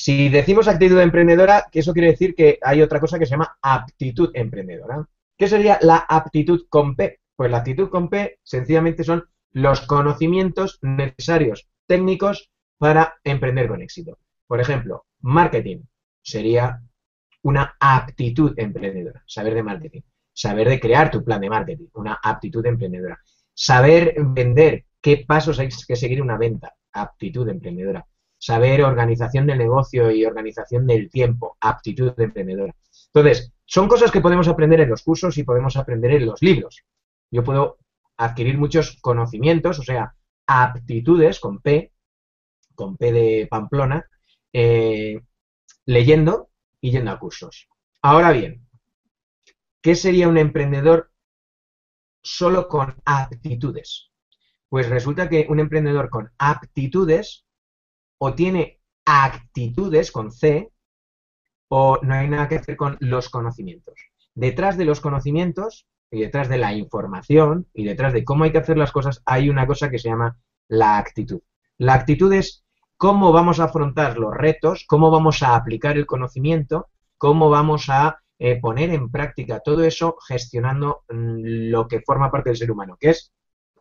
si 0.00 0.30
decimos 0.30 0.66
actitud 0.66 0.98
emprendedora, 0.98 1.66
que 1.70 1.80
eso 1.80 1.92
quiere 1.92 2.12
decir 2.12 2.34
que 2.34 2.58
hay 2.62 2.80
otra 2.80 3.00
cosa 3.00 3.18
que 3.18 3.26
se 3.26 3.32
llama 3.32 3.58
aptitud 3.60 4.30
emprendedora. 4.32 5.06
¿Qué 5.36 5.46
sería 5.46 5.78
la 5.82 5.98
aptitud 6.08 6.62
con 6.70 6.96
P? 6.96 7.20
Pues 7.36 7.50
la 7.50 7.58
aptitud 7.58 7.90
con 7.90 8.08
P 8.08 8.38
sencillamente 8.42 9.04
son 9.04 9.28
los 9.52 9.82
conocimientos 9.82 10.78
necesarios 10.80 11.68
técnicos 11.86 12.50
para 12.78 13.16
emprender 13.24 13.68
con 13.68 13.82
éxito. 13.82 14.18
Por 14.46 14.58
ejemplo, 14.62 15.04
marketing 15.20 15.82
sería 16.22 16.80
una 17.42 17.76
aptitud 17.78 18.54
emprendedora, 18.56 19.22
saber 19.26 19.52
de 19.52 19.62
marketing, 19.62 20.00
saber 20.32 20.70
de 20.70 20.80
crear 20.80 21.10
tu 21.10 21.22
plan 21.22 21.42
de 21.42 21.50
marketing, 21.50 21.88
una 21.92 22.18
aptitud 22.22 22.64
emprendedora, 22.64 23.20
saber 23.52 24.14
vender, 24.18 24.86
qué 25.02 25.26
pasos 25.28 25.58
hay 25.58 25.68
que 25.86 25.96
seguir 25.96 26.22
una 26.22 26.38
venta, 26.38 26.74
aptitud 26.90 27.46
emprendedora, 27.50 28.06
saber 28.40 28.82
organización 28.82 29.46
del 29.46 29.58
negocio 29.58 30.10
y 30.10 30.24
organización 30.24 30.86
del 30.86 31.10
tiempo, 31.10 31.58
aptitud 31.60 32.18
emprendedora. 32.18 32.74
Entonces, 33.12 33.52
son 33.66 33.86
cosas 33.86 34.10
que 34.10 34.22
podemos 34.22 34.48
aprender 34.48 34.80
en 34.80 34.88
los 34.88 35.02
cursos 35.02 35.36
y 35.36 35.44
podemos 35.44 35.76
aprender 35.76 36.12
en 36.12 36.26
los 36.26 36.40
libros. 36.42 36.82
Yo 37.30 37.44
puedo 37.44 37.78
adquirir 38.16 38.56
muchos 38.56 38.98
conocimientos, 39.02 39.78
o 39.78 39.82
sea, 39.82 40.14
aptitudes 40.46 41.38
con 41.38 41.60
P, 41.60 41.92
con 42.74 42.96
P 42.96 43.12
de 43.12 43.46
Pamplona, 43.48 44.08
eh, 44.52 45.20
leyendo 45.84 46.48
y 46.80 46.92
yendo 46.92 47.10
a 47.10 47.18
cursos. 47.18 47.68
Ahora 48.00 48.32
bien, 48.32 48.66
¿qué 49.82 49.94
sería 49.94 50.28
un 50.28 50.38
emprendedor 50.38 51.12
solo 52.22 52.68
con 52.68 52.96
aptitudes? 53.04 54.10
Pues 54.70 54.88
resulta 54.88 55.28
que 55.28 55.46
un 55.50 55.60
emprendedor 55.60 56.08
con 56.08 56.32
aptitudes 56.38 57.44
o 58.22 58.34
tiene 58.34 58.80
actitudes 59.04 60.12
con 60.12 60.30
C 60.30 60.70
o 61.68 61.98
no 62.02 62.14
hay 62.14 62.28
nada 62.28 62.48
que 62.48 62.56
hacer 62.56 62.76
con 62.76 62.96
los 63.00 63.30
conocimientos. 63.30 63.94
Detrás 64.34 64.76
de 64.76 64.84
los 64.84 65.00
conocimientos 65.00 65.86
y 66.10 66.20
detrás 66.20 66.48
de 66.48 66.58
la 66.58 66.74
información 66.74 67.66
y 67.72 67.84
detrás 67.84 68.12
de 68.12 68.24
cómo 68.24 68.44
hay 68.44 68.52
que 68.52 68.58
hacer 68.58 68.76
las 68.76 68.92
cosas 68.92 69.22
hay 69.24 69.48
una 69.48 69.66
cosa 69.66 69.90
que 69.90 69.98
se 69.98 70.08
llama 70.08 70.36
la 70.68 70.98
actitud. 70.98 71.40
La 71.78 71.94
actitud 71.94 72.32
es 72.32 72.64
cómo 72.96 73.32
vamos 73.32 73.58
a 73.58 73.64
afrontar 73.64 74.18
los 74.18 74.34
retos, 74.34 74.84
cómo 74.86 75.10
vamos 75.10 75.42
a 75.42 75.56
aplicar 75.56 75.96
el 75.96 76.06
conocimiento, 76.06 76.88
cómo 77.16 77.48
vamos 77.48 77.88
a 77.88 78.20
eh, 78.38 78.60
poner 78.60 78.90
en 78.90 79.10
práctica 79.10 79.60
todo 79.60 79.82
eso 79.82 80.16
gestionando 80.28 81.04
mm, 81.08 81.70
lo 81.70 81.88
que 81.88 82.00
forma 82.00 82.30
parte 82.30 82.50
del 82.50 82.58
ser 82.58 82.70
humano, 82.70 82.98
que 83.00 83.10
es 83.10 83.32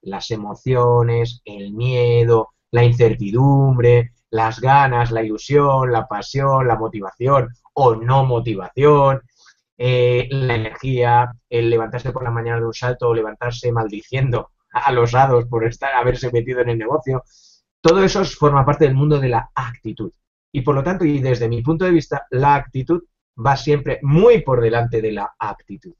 las 0.01 0.31
emociones, 0.31 1.41
el 1.43 1.73
miedo, 1.73 2.53
la 2.71 2.85
incertidumbre, 2.85 4.13
las 4.31 4.59
ganas, 4.59 5.11
la 5.11 5.23
ilusión, 5.23 5.91
la 5.91 6.07
pasión, 6.07 6.67
la 6.67 6.77
motivación 6.77 7.49
o 7.73 7.95
no 7.95 8.25
motivación, 8.25 9.21
eh, 9.77 10.27
la 10.31 10.55
energía, 10.55 11.31
el 11.49 11.69
levantarse 11.69 12.11
por 12.11 12.23
la 12.23 12.31
mañana 12.31 12.59
de 12.59 12.65
un 12.65 12.73
salto 12.73 13.07
o 13.07 13.13
levantarse 13.13 13.71
maldiciendo 13.71 14.51
a 14.71 14.91
los 14.91 15.15
hados 15.15 15.45
por 15.45 15.65
estar, 15.65 15.93
haberse 15.93 16.31
metido 16.31 16.61
en 16.61 16.69
el 16.69 16.77
negocio. 16.77 17.23
Todo 17.81 18.03
eso 18.03 18.23
forma 18.25 18.65
parte 18.65 18.85
del 18.85 18.95
mundo 18.95 19.19
de 19.19 19.29
la 19.29 19.49
actitud. 19.55 20.11
Y 20.51 20.61
por 20.61 20.75
lo 20.75 20.83
tanto, 20.83 21.05
y 21.05 21.19
desde 21.19 21.47
mi 21.47 21.61
punto 21.61 21.85
de 21.85 21.91
vista, 21.91 22.27
la 22.31 22.55
actitud 22.55 23.03
va 23.37 23.55
siempre 23.55 23.99
muy 24.01 24.41
por 24.41 24.61
delante 24.61 25.01
de 25.01 25.11
la 25.11 25.33
aptitud. 25.39 25.93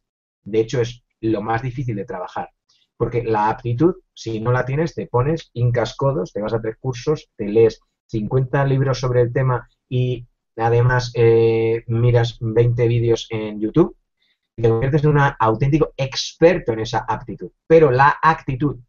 De 0.43 0.59
hecho, 0.59 0.81
es 0.81 1.03
lo 1.21 1.41
más 1.41 1.61
difícil 1.61 1.95
de 1.95 2.05
trabajar. 2.05 2.49
Porque 2.97 3.23
la 3.23 3.49
aptitud, 3.49 3.95
si 4.13 4.41
no 4.41 4.51
la 4.51 4.65
tienes, 4.65 4.93
te 4.93 5.07
pones, 5.07 5.51
hincas 5.53 5.95
codos, 5.95 6.33
te 6.33 6.41
vas 6.41 6.53
a 6.53 6.59
tres 6.59 6.75
cursos, 6.79 7.29
te 7.37 7.47
lees 7.47 7.79
50 8.09 8.65
libros 8.65 8.99
sobre 8.99 9.21
el 9.21 9.31
tema 9.33 9.67
y 9.87 10.27
además 10.57 11.11
eh, 11.15 11.83
miras 11.87 12.37
20 12.39 12.87
vídeos 12.87 13.27
en 13.29 13.59
YouTube 13.59 13.95
te 14.61 14.69
conviertes 14.69 15.03
en 15.03 15.11
un 15.11 15.21
auténtico 15.39 15.93
experto 15.95 16.73
en 16.73 16.79
esa 16.79 17.05
aptitud. 17.07 17.51
Pero 17.67 17.91
la 17.91 18.17
actitud 18.21 18.79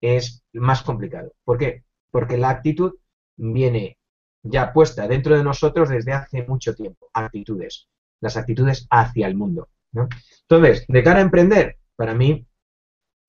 es 0.00 0.42
más 0.52 0.82
complicado. 0.82 1.32
¿Por 1.44 1.58
qué? 1.58 1.84
Porque 2.10 2.38
la 2.38 2.50
actitud 2.50 2.94
viene 3.36 3.98
ya 4.42 4.72
puesta 4.72 5.06
dentro 5.06 5.36
de 5.36 5.44
nosotros 5.44 5.88
desde 5.88 6.12
hace 6.12 6.44
mucho 6.44 6.74
tiempo. 6.74 7.10
Actitudes. 7.12 7.88
Las 8.20 8.36
actitudes 8.36 8.86
hacia 8.90 9.26
el 9.26 9.34
mundo. 9.34 9.68
Entonces, 10.48 10.84
de 10.88 11.02
cara 11.02 11.18
a 11.18 11.22
emprender, 11.22 11.78
para 11.96 12.14
mí 12.14 12.46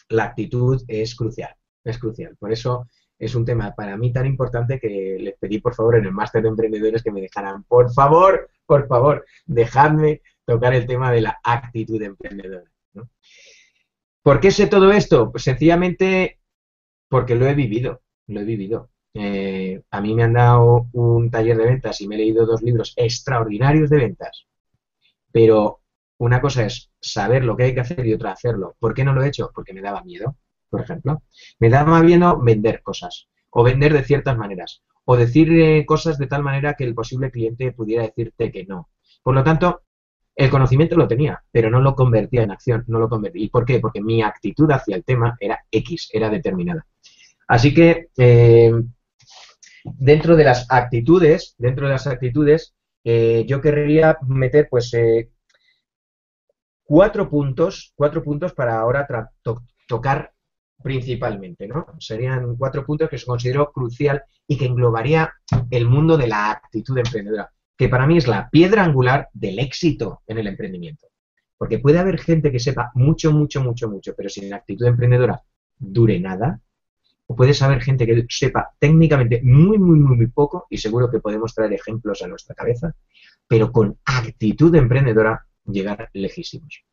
la 0.09 0.25
actitud 0.25 0.81
es 0.87 1.15
crucial. 1.15 1.55
Es 1.83 1.97
crucial. 1.97 2.35
Por 2.37 2.51
eso 2.51 2.87
es 3.19 3.35
un 3.35 3.45
tema 3.45 3.75
para 3.75 3.97
mí 3.97 4.13
tan 4.13 4.25
importante 4.25 4.79
que 4.79 5.17
les 5.19 5.37
pedí 5.37 5.59
por 5.59 5.75
favor 5.75 5.97
en 5.97 6.05
el 6.05 6.13
máster 6.13 6.41
de 6.41 6.49
emprendedores 6.49 7.03
que 7.03 7.11
me 7.11 7.21
dejaran, 7.21 7.63
por 7.63 7.91
favor, 7.91 8.49
por 8.65 8.87
favor, 8.87 9.25
dejadme 9.45 10.21
tocar 10.45 10.73
el 10.73 10.87
tema 10.87 11.11
de 11.11 11.21
la 11.21 11.39
actitud 11.43 12.01
emprendedora. 12.01 12.71
¿Por 14.23 14.39
qué 14.39 14.51
sé 14.51 14.67
todo 14.67 14.91
esto? 14.91 15.31
Pues 15.31 15.43
sencillamente 15.43 16.39
porque 17.09 17.35
lo 17.35 17.45
he 17.47 17.53
vivido, 17.53 18.01
lo 18.27 18.39
he 18.39 18.45
vivido. 18.45 18.89
Eh, 19.13 19.81
a 19.91 20.01
mí 20.01 20.13
me 20.13 20.23
han 20.23 20.33
dado 20.33 20.87
un 20.93 21.29
taller 21.29 21.57
de 21.57 21.65
ventas 21.65 21.99
y 21.99 22.07
me 22.07 22.15
he 22.15 22.19
leído 22.19 22.45
dos 22.45 22.61
libros 22.61 22.93
extraordinarios 22.95 23.89
de 23.89 23.97
ventas, 23.97 24.45
pero 25.31 25.81
una 26.19 26.39
cosa 26.39 26.65
es 26.65 26.91
saber 27.01 27.43
lo 27.43 27.57
que 27.57 27.63
hay 27.63 27.73
que 27.73 27.79
hacer 27.81 28.05
y 28.05 28.13
otra 28.13 28.31
hacerlo. 28.31 28.75
¿Por 28.79 28.93
qué 28.93 29.03
no 29.03 29.13
lo 29.13 29.23
he 29.23 29.27
hecho? 29.27 29.51
Porque 29.53 29.73
me 29.73 29.81
daba 29.81 30.03
miedo 30.03 30.35
por 30.69 30.81
ejemplo. 30.81 31.23
Me 31.59 31.69
daba 31.69 32.01
miedo 32.01 32.39
vender 32.41 32.81
cosas, 32.81 33.27
o 33.49 33.63
vender 33.63 33.93
de 33.93 34.03
ciertas 34.03 34.37
maneras, 34.37 34.83
o 35.05 35.17
decir 35.17 35.51
eh, 35.51 35.85
cosas 35.85 36.17
de 36.17 36.27
tal 36.27 36.43
manera 36.43 36.75
que 36.75 36.83
el 36.83 36.95
posible 36.95 37.31
cliente 37.31 37.71
pudiera 37.71 38.03
decirte 38.03 38.51
que 38.51 38.65
no. 38.65 38.89
Por 39.23 39.35
lo 39.35 39.43
tanto, 39.43 39.83
el 40.35 40.49
conocimiento 40.49 40.95
lo 40.95 41.07
tenía, 41.07 41.43
pero 41.51 41.69
no 41.69 41.81
lo 41.81 41.95
convertía 41.95 42.43
en 42.43 42.51
acción, 42.51 42.83
no 42.87 42.99
lo 42.99 43.09
convertía. 43.09 43.43
¿Y 43.43 43.49
por 43.49 43.65
qué? 43.65 43.79
Porque 43.79 44.01
mi 44.01 44.21
actitud 44.21 44.69
hacia 44.71 44.95
el 44.95 45.03
tema 45.03 45.35
era 45.39 45.59
X, 45.71 46.09
era 46.13 46.29
determinada. 46.29 46.85
Así 47.47 47.73
que 47.73 48.09
eh, 48.17 48.71
dentro 49.83 50.35
de 50.35 50.43
las 50.43 50.67
actitudes, 50.69 51.55
dentro 51.57 51.87
de 51.87 51.93
las 51.93 52.07
actitudes, 52.07 52.75
eh, 53.03 53.43
yo 53.47 53.59
querría 53.59 54.17
meter 54.27 54.67
pues 54.69 54.91
cuatro 56.83 57.29
puntos, 57.29 57.93
cuatro 57.95 58.23
puntos 58.23 58.53
para 58.53 58.79
ahora 58.79 59.07
tocar 59.87 60.33
principalmente, 60.81 61.67
¿no? 61.67 61.85
Serían 61.99 62.55
cuatro 62.55 62.85
puntos 62.85 63.09
que 63.09 63.17
se 63.17 63.25
considero 63.25 63.71
crucial 63.71 64.23
y 64.47 64.57
que 64.57 64.65
englobaría 64.65 65.31
el 65.69 65.87
mundo 65.87 66.17
de 66.17 66.27
la 66.27 66.51
actitud 66.51 66.97
emprendedora, 66.97 67.51
que 67.77 67.89
para 67.89 68.07
mí 68.07 68.17
es 68.17 68.27
la 68.27 68.49
piedra 68.49 68.83
angular 68.83 69.29
del 69.33 69.59
éxito 69.59 70.21
en 70.27 70.37
el 70.37 70.47
emprendimiento. 70.47 71.07
Porque 71.57 71.79
puede 71.79 71.99
haber 71.99 72.19
gente 72.19 72.51
que 72.51 72.59
sepa 72.59 72.91
mucho, 72.93 73.31
mucho, 73.31 73.61
mucho, 73.61 73.89
mucho, 73.89 74.13
pero 74.15 74.29
sin 74.29 74.53
actitud 74.53 74.85
emprendedora 74.85 75.41
dure 75.77 76.19
nada. 76.19 76.61
O 77.27 77.35
puede 77.35 77.53
haber 77.63 77.81
gente 77.81 78.07
que 78.07 78.25
sepa 78.29 78.71
técnicamente 78.79 79.41
muy, 79.43 79.77
muy, 79.77 79.99
muy, 79.99 80.17
muy 80.17 80.27
poco, 80.27 80.65
y 80.69 80.77
seguro 80.77 81.11
que 81.11 81.19
podemos 81.19 81.53
traer 81.53 81.73
ejemplos 81.73 82.21
a 82.21 82.27
nuestra 82.27 82.55
cabeza, 82.55 82.95
pero 83.47 83.71
con 83.71 83.97
actitud 84.05 84.73
emprendedora 84.73 85.45
llegar 85.65 86.09
lejísimos. 86.13 86.83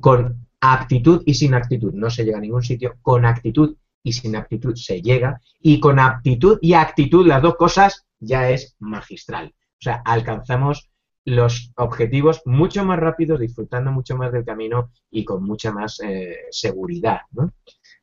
Con 0.00 0.46
aptitud 0.60 1.22
y 1.26 1.34
sin 1.34 1.54
actitud 1.54 1.92
no 1.92 2.10
se 2.10 2.24
llega 2.24 2.38
a 2.38 2.40
ningún 2.40 2.62
sitio, 2.62 2.96
con 3.02 3.24
actitud 3.24 3.76
y 4.02 4.12
sin 4.12 4.36
actitud 4.36 4.74
se 4.74 5.00
llega, 5.00 5.40
y 5.60 5.78
con 5.80 5.98
aptitud 5.98 6.58
y 6.60 6.74
actitud, 6.74 7.26
las 7.26 7.42
dos 7.42 7.56
cosas, 7.56 8.06
ya 8.18 8.50
es 8.50 8.76
magistral. 8.80 9.54
O 9.56 9.82
sea, 9.82 10.02
alcanzamos 10.04 10.90
los 11.24 11.72
objetivos 11.76 12.42
mucho 12.44 12.84
más 12.84 12.98
rápidos, 12.98 13.40
disfrutando 13.40 13.92
mucho 13.92 14.16
más 14.16 14.32
del 14.32 14.44
camino 14.44 14.90
y 15.10 15.24
con 15.24 15.44
mucha 15.44 15.72
más 15.72 16.00
eh, 16.00 16.46
seguridad. 16.50 17.20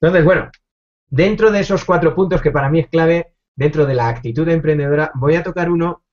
Entonces, 0.01 0.23
bueno, 0.23 0.49
dentro 1.07 1.51
de 1.51 1.59
esos 1.59 1.83
cuatro 1.83 2.15
puntos 2.15 2.41
que 2.41 2.51
para 2.51 2.69
mí 2.69 2.79
es 2.79 2.87
clave, 2.87 3.33
dentro 3.55 3.85
de 3.85 3.93
la 3.93 4.07
actitud 4.07 4.47
emprendedora, 4.47 5.11
voy 5.15 5.35
a 5.35 5.43
tocar 5.43 5.69
uno 5.69 6.03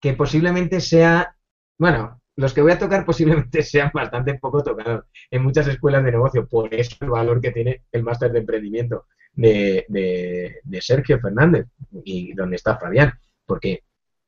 que 0.00 0.12
posiblemente 0.12 0.80
sea, 0.80 1.34
bueno, 1.78 2.20
los 2.36 2.52
que 2.52 2.62
voy 2.62 2.72
a 2.72 2.78
tocar 2.78 3.04
posiblemente 3.04 3.62
sean 3.62 3.90
bastante 3.92 4.34
poco 4.38 4.62
tocados 4.62 5.04
en 5.30 5.42
muchas 5.42 5.68
escuelas 5.68 6.04
de 6.04 6.12
negocio. 6.12 6.46
Por 6.46 6.72
eso 6.74 6.96
el 7.00 7.10
valor 7.10 7.40
que 7.40 7.52
tiene 7.52 7.84
el 7.92 8.02
máster 8.02 8.32
de 8.32 8.40
emprendimiento 8.40 9.06
de, 9.32 9.84
de, 9.88 10.80
Sergio 10.80 11.18
Fernández 11.20 11.66
y 12.04 12.32
donde 12.34 12.56
está 12.56 12.76
Fabián, 12.76 13.12
porque 13.46 13.82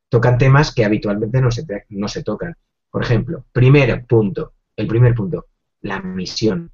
tocan 0.08 0.38
temas 0.38 0.74
que 0.74 0.84
habitualmente 0.84 1.40
no 1.40 1.50
se, 1.50 1.64
no 1.90 2.08
se 2.08 2.22
tocan. 2.22 2.56
Por 2.90 3.02
ejemplo, 3.02 3.44
primer 3.52 4.04
punto, 4.06 4.54
el 4.74 4.86
primer 4.86 5.14
punto, 5.14 5.46
la 5.82 6.00
misión. 6.00 6.72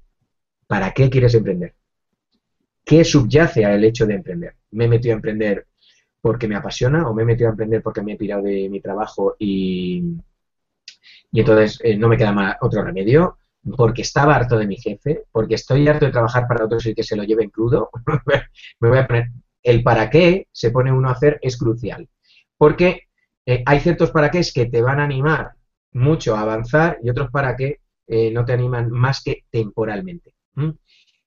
¿Para 0.66 0.92
qué 0.92 1.10
quieres 1.10 1.34
emprender? 1.34 1.74
¿Qué 2.84 3.04
subyace 3.04 3.64
al 3.64 3.84
hecho 3.84 4.06
de 4.06 4.14
emprender? 4.14 4.56
¿Me 4.70 4.86
he 4.86 4.88
metido 4.88 5.14
a 5.14 5.16
emprender 5.16 5.66
porque 6.20 6.48
me 6.48 6.56
apasiona 6.56 7.08
o 7.08 7.14
me 7.14 7.22
he 7.22 7.26
metido 7.26 7.48
a 7.48 7.50
emprender 7.50 7.82
porque 7.82 8.02
me 8.02 8.12
he 8.12 8.16
pirado 8.16 8.44
de 8.44 8.68
mi 8.70 8.80
trabajo 8.80 9.36
y, 9.38 10.16
y 11.32 11.40
entonces 11.40 11.80
eh, 11.82 11.96
no 11.96 12.08
me 12.08 12.16
queda 12.16 12.32
más 12.32 12.56
otro 12.60 12.82
remedio, 12.82 13.38
porque 13.76 14.02
estaba 14.02 14.36
harto 14.36 14.58
de 14.58 14.66
mi 14.66 14.76
jefe, 14.76 15.22
porque 15.32 15.54
estoy 15.54 15.86
harto 15.88 16.06
de 16.06 16.12
trabajar 16.12 16.46
para 16.48 16.64
otros 16.64 16.84
y 16.86 16.94
que 16.94 17.02
se 17.04 17.16
lo 17.16 17.24
lleven 17.24 17.50
crudo, 17.50 17.90
me 18.80 18.88
voy 18.88 18.98
a 18.98 19.06
poner, 19.06 19.30
el 19.62 19.82
para 19.82 20.10
qué 20.10 20.48
se 20.52 20.70
pone 20.70 20.92
uno 20.92 21.08
a 21.08 21.12
hacer 21.12 21.38
es 21.42 21.56
crucial. 21.56 22.08
Porque 22.56 23.02
Eh, 23.46 23.62
hay 23.66 23.80
ciertos 23.80 24.12
para 24.12 24.30
qué 24.30 24.40
que 24.54 24.66
te 24.66 24.82
van 24.82 25.00
a 25.00 25.04
animar 25.04 25.52
mucho 25.92 26.36
a 26.36 26.42
avanzar 26.42 26.98
y 27.02 27.10
otros 27.10 27.30
para 27.30 27.56
qué 27.56 27.80
eh, 28.06 28.30
no 28.30 28.44
te 28.44 28.52
animan 28.52 28.90
más 28.90 29.22
que 29.22 29.44
temporalmente. 29.50 30.34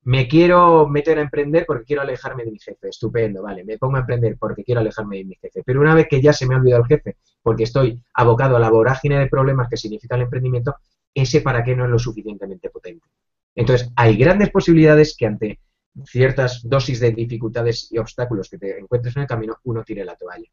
Me 0.06 0.28
quiero 0.28 0.88
meter 0.88 1.18
a 1.18 1.22
emprender 1.22 1.66
porque 1.66 1.86
quiero 1.86 2.04
alejarme 2.04 2.46
de 2.46 2.52
mi 2.52 2.60
jefe. 2.60 2.90
Estupendo, 2.90 3.42
vale. 3.42 3.64
Me 3.64 3.80
pongo 3.80 3.98
a 3.98 4.02
emprender 4.02 4.38
porque 4.38 4.64
quiero 4.64 4.82
alejarme 4.82 5.18
de 5.18 5.26
mi 5.26 5.36
jefe. 5.36 5.64
Pero 5.66 5.82
una 5.82 5.96
vez 5.96 6.08
que 6.08 6.22
ya 6.22 6.32
se 6.32 6.46
me 6.46 6.54
ha 6.54 6.60
olvidado 6.60 6.84
el 6.84 6.88
jefe, 6.88 7.18
porque 7.42 7.64
estoy 7.64 8.00
abocado 8.14 8.56
a 8.56 8.60
la 8.60 8.70
vorágine 8.70 9.18
de 9.18 9.28
problemas 9.28 9.68
que 9.68 9.78
significa 9.78 10.16
el 10.16 10.22
emprendimiento, 10.22 10.76
ese 11.14 11.42
para 11.42 11.64
qué 11.64 11.76
no 11.76 11.86
es 11.86 11.90
lo 11.90 11.98
suficientemente 11.98 12.70
potente. 12.70 13.08
Entonces, 13.56 13.92
hay 13.96 14.16
grandes 14.16 14.52
posibilidades 14.52 15.16
que 15.18 15.26
ante 15.26 15.60
ciertas 16.06 16.62
dosis 16.64 17.00
de 17.00 17.12
dificultades 17.12 17.92
y 17.92 17.98
obstáculos 17.98 18.50
que 18.50 18.60
te 18.60 18.78
encuentres 18.78 19.16
en 19.16 19.24
el 19.24 19.28
camino, 19.28 19.58
uno 19.64 19.84
tire 19.84 20.06
la 20.06 20.16
toalla. 20.16 20.50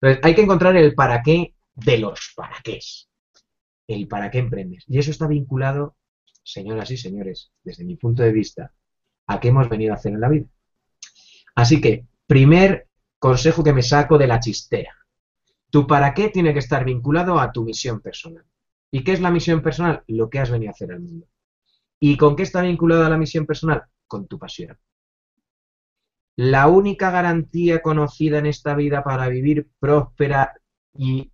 Entonces, 0.00 0.24
hay 0.24 0.34
que 0.34 0.42
encontrar 0.42 0.76
el 0.76 0.94
para 0.94 1.22
qué 1.22 1.54
de 1.74 1.98
los 1.98 2.32
para 2.34 2.56
qué. 2.64 2.80
El 3.86 4.08
para 4.08 4.28
qué 4.28 4.38
emprendes. 4.38 4.84
Y 4.88 4.98
eso 4.98 5.12
está 5.12 5.28
vinculado 5.28 5.94
señoras 6.42 6.90
y 6.90 6.96
señores, 6.96 7.52
desde 7.62 7.84
mi 7.84 7.96
punto 7.96 8.22
de 8.22 8.32
vista, 8.32 8.72
a 9.26 9.40
qué 9.40 9.48
hemos 9.48 9.68
venido 9.68 9.92
a 9.92 9.96
hacer 9.96 10.12
en 10.12 10.20
la 10.20 10.28
vida. 10.28 10.46
Así 11.54 11.80
que, 11.80 12.06
primer 12.26 12.88
consejo 13.18 13.62
que 13.62 13.72
me 13.72 13.82
saco 13.82 14.18
de 14.18 14.26
la 14.26 14.40
chistera. 14.40 14.96
Tu 15.70 15.86
para 15.86 16.12
qué 16.12 16.28
tiene 16.28 16.52
que 16.52 16.58
estar 16.58 16.84
vinculado 16.84 17.38
a 17.38 17.52
tu 17.52 17.64
misión 17.64 18.00
personal. 18.00 18.44
¿Y 18.90 19.04
qué 19.04 19.12
es 19.12 19.20
la 19.20 19.30
misión 19.30 19.62
personal? 19.62 20.02
Lo 20.06 20.28
que 20.28 20.38
has 20.38 20.50
venido 20.50 20.70
a 20.70 20.74
hacer 20.74 20.92
al 20.92 21.00
mundo. 21.00 21.26
¿Y 21.98 22.16
con 22.16 22.36
qué 22.36 22.42
está 22.42 22.62
vinculada 22.62 23.08
la 23.08 23.16
misión 23.16 23.46
personal? 23.46 23.84
Con 24.06 24.26
tu 24.26 24.38
pasión. 24.38 24.78
La 26.36 26.66
única 26.66 27.10
garantía 27.10 27.80
conocida 27.80 28.38
en 28.38 28.46
esta 28.46 28.74
vida 28.74 29.04
para 29.04 29.28
vivir 29.28 29.68
próspera 29.78 30.54
y 30.94 31.30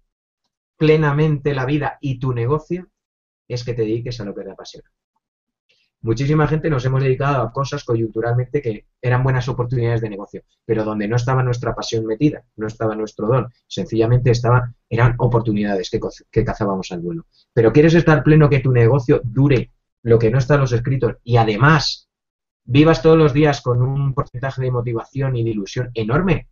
plenamente 0.76 1.54
la 1.54 1.64
vida 1.64 1.98
y 2.00 2.18
tu 2.18 2.32
negocio 2.32 2.88
es 3.48 3.64
que 3.64 3.74
te 3.74 3.82
dediques 3.82 4.20
a 4.20 4.24
lo 4.24 4.34
que 4.34 4.44
te 4.44 4.50
apasiona 4.50 4.90
muchísima 6.08 6.46
gente 6.46 6.70
nos 6.70 6.86
hemos 6.86 7.02
dedicado 7.02 7.42
a 7.42 7.52
cosas 7.52 7.84
coyunturalmente 7.84 8.62
que 8.62 8.86
eran 9.02 9.22
buenas 9.22 9.46
oportunidades 9.46 10.00
de 10.00 10.08
negocio, 10.08 10.42
pero 10.64 10.82
donde 10.82 11.06
no 11.06 11.16
estaba 11.16 11.42
nuestra 11.42 11.74
pasión 11.74 12.06
metida, 12.06 12.44
no 12.56 12.66
estaba 12.66 12.96
nuestro 12.96 13.26
don, 13.26 13.52
sencillamente 13.66 14.30
estaba, 14.30 14.72
eran 14.88 15.16
oportunidades 15.18 15.90
que, 15.90 16.44
cazábamos 16.46 16.92
al 16.92 17.00
vuelo. 17.00 17.26
Pero 17.52 17.74
quieres 17.74 17.92
estar 17.92 18.22
pleno 18.22 18.48
que 18.48 18.60
tu 18.60 18.72
negocio 18.72 19.20
dure 19.22 19.70
lo 20.02 20.18
que 20.18 20.30
no 20.30 20.38
está 20.38 20.54
en 20.54 20.60
los 20.62 20.72
escritos 20.72 21.16
y 21.24 21.36
además 21.36 22.08
vivas 22.64 23.02
todos 23.02 23.18
los 23.18 23.34
días 23.34 23.60
con 23.60 23.82
un 23.82 24.14
porcentaje 24.14 24.62
de 24.62 24.70
motivación 24.70 25.36
y 25.36 25.44
de 25.44 25.50
ilusión 25.50 25.90
enorme, 25.92 26.48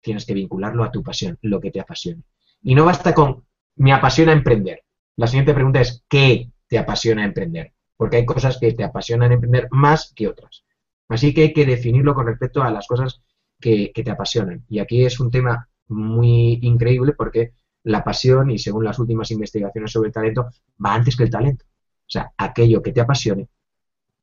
tienes 0.00 0.24
que 0.24 0.34
vincularlo 0.34 0.84
a 0.84 0.92
tu 0.92 1.02
pasión, 1.02 1.36
lo 1.42 1.60
que 1.60 1.72
te 1.72 1.80
apasiona. 1.80 2.22
Y 2.62 2.76
no 2.76 2.84
basta 2.84 3.12
con 3.12 3.44
me 3.74 3.92
apasiona 3.92 4.30
emprender. 4.30 4.84
La 5.16 5.26
siguiente 5.26 5.52
pregunta 5.52 5.80
es 5.80 6.04
¿qué 6.08 6.48
te 6.68 6.78
apasiona 6.78 7.24
emprender? 7.24 7.72
Porque 8.00 8.16
hay 8.16 8.24
cosas 8.24 8.56
que 8.56 8.72
te 8.72 8.82
apasionan 8.82 9.30
emprender 9.30 9.68
más 9.72 10.10
que 10.16 10.26
otras. 10.26 10.64
Así 11.10 11.34
que 11.34 11.42
hay 11.42 11.52
que 11.52 11.66
definirlo 11.66 12.14
con 12.14 12.26
respecto 12.26 12.62
a 12.62 12.70
las 12.70 12.86
cosas 12.86 13.20
que, 13.60 13.92
te 13.94 14.10
apasionan. 14.10 14.64
Y 14.70 14.78
aquí 14.78 15.04
es 15.04 15.20
un 15.20 15.30
tema 15.30 15.68
muy 15.88 16.58
increíble 16.62 17.12
porque 17.12 17.52
la 17.82 18.02
pasión, 18.02 18.50
y 18.50 18.58
según 18.58 18.84
las 18.84 18.98
últimas 18.98 19.30
investigaciones 19.32 19.92
sobre 19.92 20.06
el 20.06 20.14
talento, 20.14 20.48
va 20.82 20.94
antes 20.94 21.14
que 21.14 21.24
el 21.24 21.30
talento. 21.30 21.66
O 21.68 22.08
sea, 22.10 22.32
aquello 22.38 22.80
que 22.82 22.92
te 22.92 23.02
apasione 23.02 23.50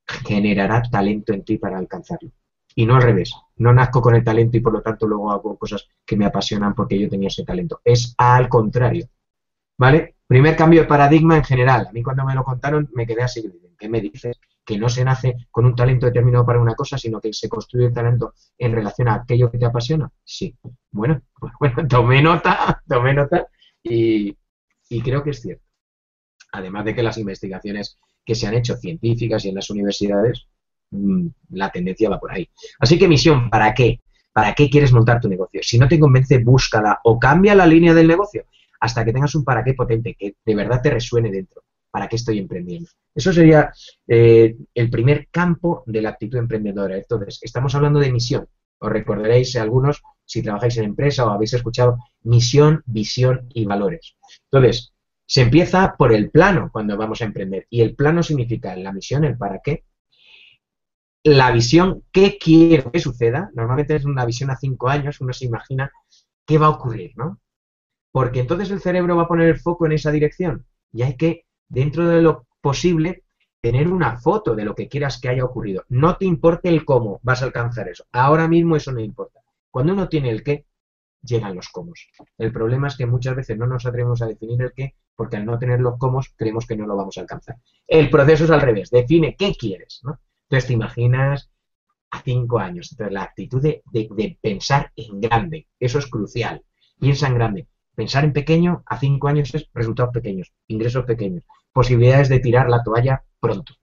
generará 0.07 0.81
talento 0.81 1.31
en 1.33 1.43
ti 1.43 1.59
para 1.59 1.77
alcanzarlo. 1.77 2.31
Y 2.73 2.83
no 2.87 2.95
al 2.95 3.03
revés. 3.03 3.31
No 3.57 3.73
nazco 3.73 4.01
con 4.01 4.15
el 4.15 4.23
talento 4.23 4.57
y 4.57 4.61
por 4.61 4.73
lo 4.73 4.81
tanto 4.81 5.05
luego 5.05 5.29
hago 5.29 5.55
cosas 5.55 5.87
que 6.03 6.17
me 6.17 6.25
apasionan 6.25 6.73
porque 6.73 6.97
yo 6.97 7.07
tenía 7.07 7.27
ese 7.27 7.45
talento. 7.45 7.79
Es 7.85 8.15
al 8.17 8.49
contrario. 8.49 9.07
¿Vale? 9.77 10.15
Primer 10.25 10.55
cambio 10.55 10.81
de 10.81 10.87
paradigma 10.87 11.37
en 11.37 11.43
general. 11.43 11.85
A 11.87 11.91
mí 11.91 12.01
cuando 12.01 12.25
me 12.25 12.33
lo 12.33 12.43
contaron 12.43 12.89
me 12.95 13.05
quedé 13.05 13.21
así. 13.21 13.47
¿Qué 13.77 13.89
me 13.89 14.01
dices? 14.01 14.39
Que 14.65 14.77
no 14.77 14.89
se 14.89 15.03
nace 15.03 15.35
con 15.51 15.65
un 15.65 15.75
talento 15.75 16.07
determinado 16.07 16.45
para 16.45 16.59
una 16.59 16.75
cosa, 16.75 16.97
sino 16.97 17.21
que 17.21 17.31
se 17.31 17.47
construye 17.47 17.87
el 17.87 17.93
talento 17.93 18.33
en 18.57 18.73
relación 18.73 19.07
a 19.07 19.15
aquello 19.15 19.51
que 19.51 19.57
te 19.57 19.65
apasiona. 19.65 20.09
Sí. 20.23 20.55
Bueno, 20.91 21.21
pues 21.39 21.53
bueno, 21.59 21.87
tomé 21.87 22.21
nota, 22.21 22.81
tomé 22.87 23.13
nota 23.13 23.47
y, 23.83 24.35
creo 25.03 25.23
que 25.23 25.31
es 25.31 25.41
cierto. 25.41 25.63
Además 26.51 26.85
de 26.85 26.95
que 26.95 27.03
las 27.03 27.17
investigaciones 27.17 27.97
que 28.25 28.35
se 28.35 28.47
han 28.47 28.55
hecho 28.55 28.75
científicas 28.75 29.45
y 29.45 29.49
en 29.49 29.55
las 29.55 29.69
universidades, 29.69 30.47
mm, 30.91 31.27
la 31.51 31.71
tendencia 31.71 32.09
va 32.09 32.19
por 32.19 32.31
ahí. 32.31 32.49
Así 32.79 32.97
que 32.97 33.07
misión, 33.07 33.49
¿para 33.49 33.73
qué? 33.73 34.01
¿Para 34.33 34.53
qué 34.53 34.69
quieres 34.69 34.91
montar 34.91 35.19
tu 35.21 35.29
negocio? 35.29 35.61
Si 35.63 35.77
no 35.77 35.87
te 35.87 35.99
convence, 35.99 36.37
búscala 36.39 36.99
o 37.03 37.19
cambia 37.19 37.55
la 37.55 37.65
línea 37.65 37.93
del 37.93 38.07
negocio 38.07 38.45
hasta 38.79 39.03
que 39.03 39.13
tengas 39.13 39.33
un 39.35 39.43
para 39.43 39.63
qué 39.63 39.73
potente, 39.73 40.15
que 40.17 40.35
de 40.45 40.55
verdad 40.55 40.81
te 40.81 40.91
resuene 40.91 41.31
dentro. 41.31 41.63
¿Para 41.97 42.09
qué 42.09 42.17
estoy 42.17 42.37
emprendiendo? 42.37 42.91
Eso 43.15 43.33
sería 43.33 43.73
eh, 44.07 44.55
el 44.75 44.89
primer 44.91 45.29
campo 45.31 45.81
de 45.87 46.03
la 46.03 46.09
actitud 46.09 46.37
emprendedora. 46.37 46.95
Entonces, 46.95 47.39
estamos 47.41 47.73
hablando 47.73 47.99
de 47.99 48.11
misión. 48.11 48.47
Os 48.77 48.91
recordaréis 48.91 49.55
algunos, 49.55 50.03
si 50.23 50.43
trabajáis 50.43 50.77
en 50.77 50.83
empresa 50.83 51.25
o 51.25 51.31
habéis 51.31 51.55
escuchado, 51.55 51.97
misión, 52.21 52.83
visión 52.85 53.49
y 53.51 53.65
valores. 53.65 54.15
Entonces, 54.51 54.93
se 55.25 55.41
empieza 55.41 55.95
por 55.97 56.13
el 56.13 56.29
plano 56.29 56.69
cuando 56.71 56.95
vamos 56.97 57.19
a 57.23 57.25
emprender. 57.25 57.65
Y 57.71 57.81
el 57.81 57.95
plano 57.95 58.21
significa 58.21 58.75
la 58.75 58.93
misión, 58.93 59.23
el 59.23 59.35
para 59.35 59.59
qué. 59.63 59.83
La 61.23 61.49
visión, 61.49 62.03
qué 62.11 62.37
quiero 62.37 62.91
que 62.91 62.99
suceda. 62.99 63.49
Normalmente 63.55 63.95
es 63.95 64.05
una 64.05 64.23
visión 64.23 64.51
a 64.51 64.55
cinco 64.55 64.87
años, 64.87 65.19
uno 65.19 65.33
se 65.33 65.45
imagina 65.45 65.91
qué 66.45 66.59
va 66.59 66.67
a 66.67 66.77
ocurrir, 66.77 67.13
¿no? 67.15 67.39
Porque 68.11 68.41
entonces 68.41 68.69
el 68.69 68.81
cerebro 68.81 69.15
va 69.15 69.23
a 69.23 69.27
poner 69.27 69.47
el 69.49 69.59
foco 69.59 69.87
en 69.87 69.93
esa 69.93 70.11
dirección. 70.11 70.63
Y 70.93 71.01
hay 71.01 71.17
que 71.17 71.46
dentro 71.69 72.07
de 72.07 72.21
lo 72.21 72.47
posible, 72.61 73.23
tener 73.61 73.87
una 73.87 74.17
foto 74.17 74.55
de 74.55 74.65
lo 74.65 74.75
que 74.75 74.87
quieras 74.87 75.19
que 75.19 75.29
haya 75.29 75.43
ocurrido. 75.43 75.83
No 75.89 76.17
te 76.17 76.25
importe 76.25 76.69
el 76.69 76.85
cómo 76.85 77.19
vas 77.23 77.41
a 77.41 77.45
alcanzar 77.45 77.89
eso. 77.89 78.05
Ahora 78.11 78.47
mismo 78.47 78.75
eso 78.75 78.91
no 78.91 78.99
importa. 78.99 79.41
Cuando 79.71 79.93
uno 79.93 80.07
tiene 80.07 80.29
el 80.29 80.43
qué, 80.43 80.65
llegan 81.21 81.55
los 81.55 81.69
cómo. 81.69 81.93
El 82.37 82.51
problema 82.51 82.87
es 82.87 82.95
que 82.95 83.05
muchas 83.05 83.35
veces 83.35 83.57
no 83.57 83.67
nos 83.67 83.85
atrevemos 83.85 84.21
a 84.21 84.27
definir 84.27 84.61
el 84.61 84.73
qué, 84.73 84.95
porque 85.15 85.37
al 85.37 85.45
no 85.45 85.59
tener 85.59 85.79
los 85.79 85.97
cómo 85.97 86.21
creemos 86.35 86.65
que 86.65 86.77
no 86.77 86.85
lo 86.85 86.95
vamos 86.95 87.17
a 87.17 87.21
alcanzar. 87.21 87.57
El 87.87 88.09
proceso 88.09 88.45
es 88.45 88.51
al 88.51 88.61
revés. 88.61 88.89
Define 88.89 89.35
qué 89.35 89.53
quieres. 89.53 90.01
¿no? 90.03 90.19
Entonces 90.43 90.67
te 90.67 90.73
imaginas 90.73 91.49
a 92.11 92.21
cinco 92.21 92.59
años. 92.59 92.91
Entonces 92.91 93.13
la 93.13 93.23
actitud 93.23 93.61
de, 93.61 93.81
de 93.91 94.37
pensar 94.41 94.91
en 94.95 95.19
grande. 95.19 95.67
Eso 95.79 95.99
es 95.99 96.07
crucial. 96.07 96.63
Piensa 96.99 97.27
en 97.27 97.33
grande. 97.33 97.67
Pensar 97.97 98.23
en 98.25 98.31
pequeño 98.31 98.83
a 98.85 98.99
cinco 98.99 99.27
años 99.27 99.55
es 99.55 99.67
resultados 99.73 100.13
pequeños, 100.13 100.53
ingresos 100.67 101.03
pequeños, 101.05 101.43
posibilidades 101.77 102.27
de 102.27 102.39
tirar 102.39 102.67
la 102.71 102.81
toalla 102.81 103.23
pronto. 103.39 103.75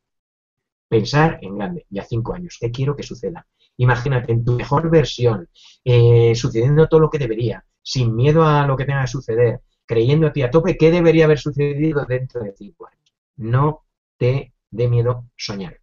Pensar 0.88 1.38
en 1.42 1.56
grande 1.56 1.86
y 1.88 2.00
a 2.00 2.04
cinco 2.04 2.34
años. 2.34 2.58
¿Qué 2.60 2.72
quiero 2.72 2.96
que 2.96 3.04
suceda? 3.04 3.46
Imagínate 3.76 4.32
en 4.32 4.44
tu 4.44 4.54
mejor 4.54 4.90
versión, 4.90 5.48
eh, 5.84 6.34
sucediendo 6.34 6.88
todo 6.88 6.98
lo 6.98 7.08
que 7.08 7.18
debería, 7.18 7.64
sin 7.80 8.16
miedo 8.16 8.44
a 8.44 8.66
lo 8.66 8.76
que 8.76 8.84
tenga 8.84 9.02
que 9.02 9.06
suceder, 9.06 9.60
creyendo 9.86 10.26
a 10.26 10.32
ti 10.32 10.42
tope, 10.50 10.76
¿qué 10.76 10.90
debería 10.90 11.26
haber 11.26 11.38
sucedido 11.38 12.04
dentro 12.04 12.42
de 12.42 12.52
cinco 12.56 12.88
años? 12.88 13.14
No 13.36 13.84
te 14.16 14.52
dé 14.72 14.88
miedo 14.88 15.28
soñar, 15.36 15.78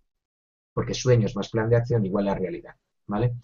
porque 0.74 0.94
sueños 0.94 1.34
más 1.38 1.48
plan 1.48 1.70
de 1.70 1.78
acción 1.78 2.06
igual 2.06 2.28
a 2.28 2.36
realidad, 2.36 2.76
¿vale? 3.08 3.36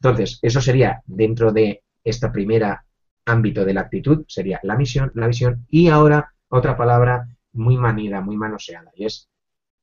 Entonces, 0.00 0.38
eso 0.40 0.62
sería 0.62 1.02
dentro 1.04 1.52
de 1.52 1.82
esta 2.02 2.32
primera 2.32 2.82
ámbito 3.26 3.62
de 3.66 3.74
la 3.74 3.82
actitud 3.82 4.24
sería 4.26 4.58
la 4.62 4.74
misión, 4.74 5.12
la 5.14 5.26
visión 5.26 5.66
y 5.68 5.88
ahora 5.88 6.32
otra 6.48 6.78
palabra 6.78 7.28
muy 7.56 7.76
manida, 7.76 8.20
muy 8.20 8.36
manoseada 8.36 8.90
y 8.94 9.06
es 9.06 9.28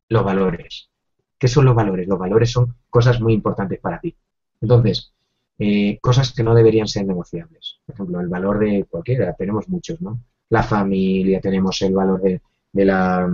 los 0.09 0.23
valores. 0.23 0.89
¿Qué 1.37 1.47
son 1.47 1.65
los 1.65 1.75
valores? 1.75 2.07
Los 2.07 2.19
valores 2.19 2.51
son 2.51 2.75
cosas 2.89 3.19
muy 3.19 3.33
importantes 3.33 3.79
para 3.79 3.99
ti. 3.99 4.15
Entonces, 4.61 5.13
eh, 5.59 5.99
cosas 6.01 6.33
que 6.33 6.43
no 6.43 6.55
deberían 6.55 6.87
ser 6.87 7.05
negociables. 7.05 7.79
Por 7.85 7.95
ejemplo, 7.95 8.19
el 8.21 8.27
valor 8.27 8.59
de 8.59 8.85
cualquiera, 8.89 9.33
tenemos 9.33 9.67
muchos, 9.69 10.01
¿no? 10.01 10.19
La 10.49 10.63
familia, 10.63 11.41
tenemos 11.41 11.81
el 11.81 11.93
valor 11.93 12.21
de, 12.21 12.41
la, 12.85 13.29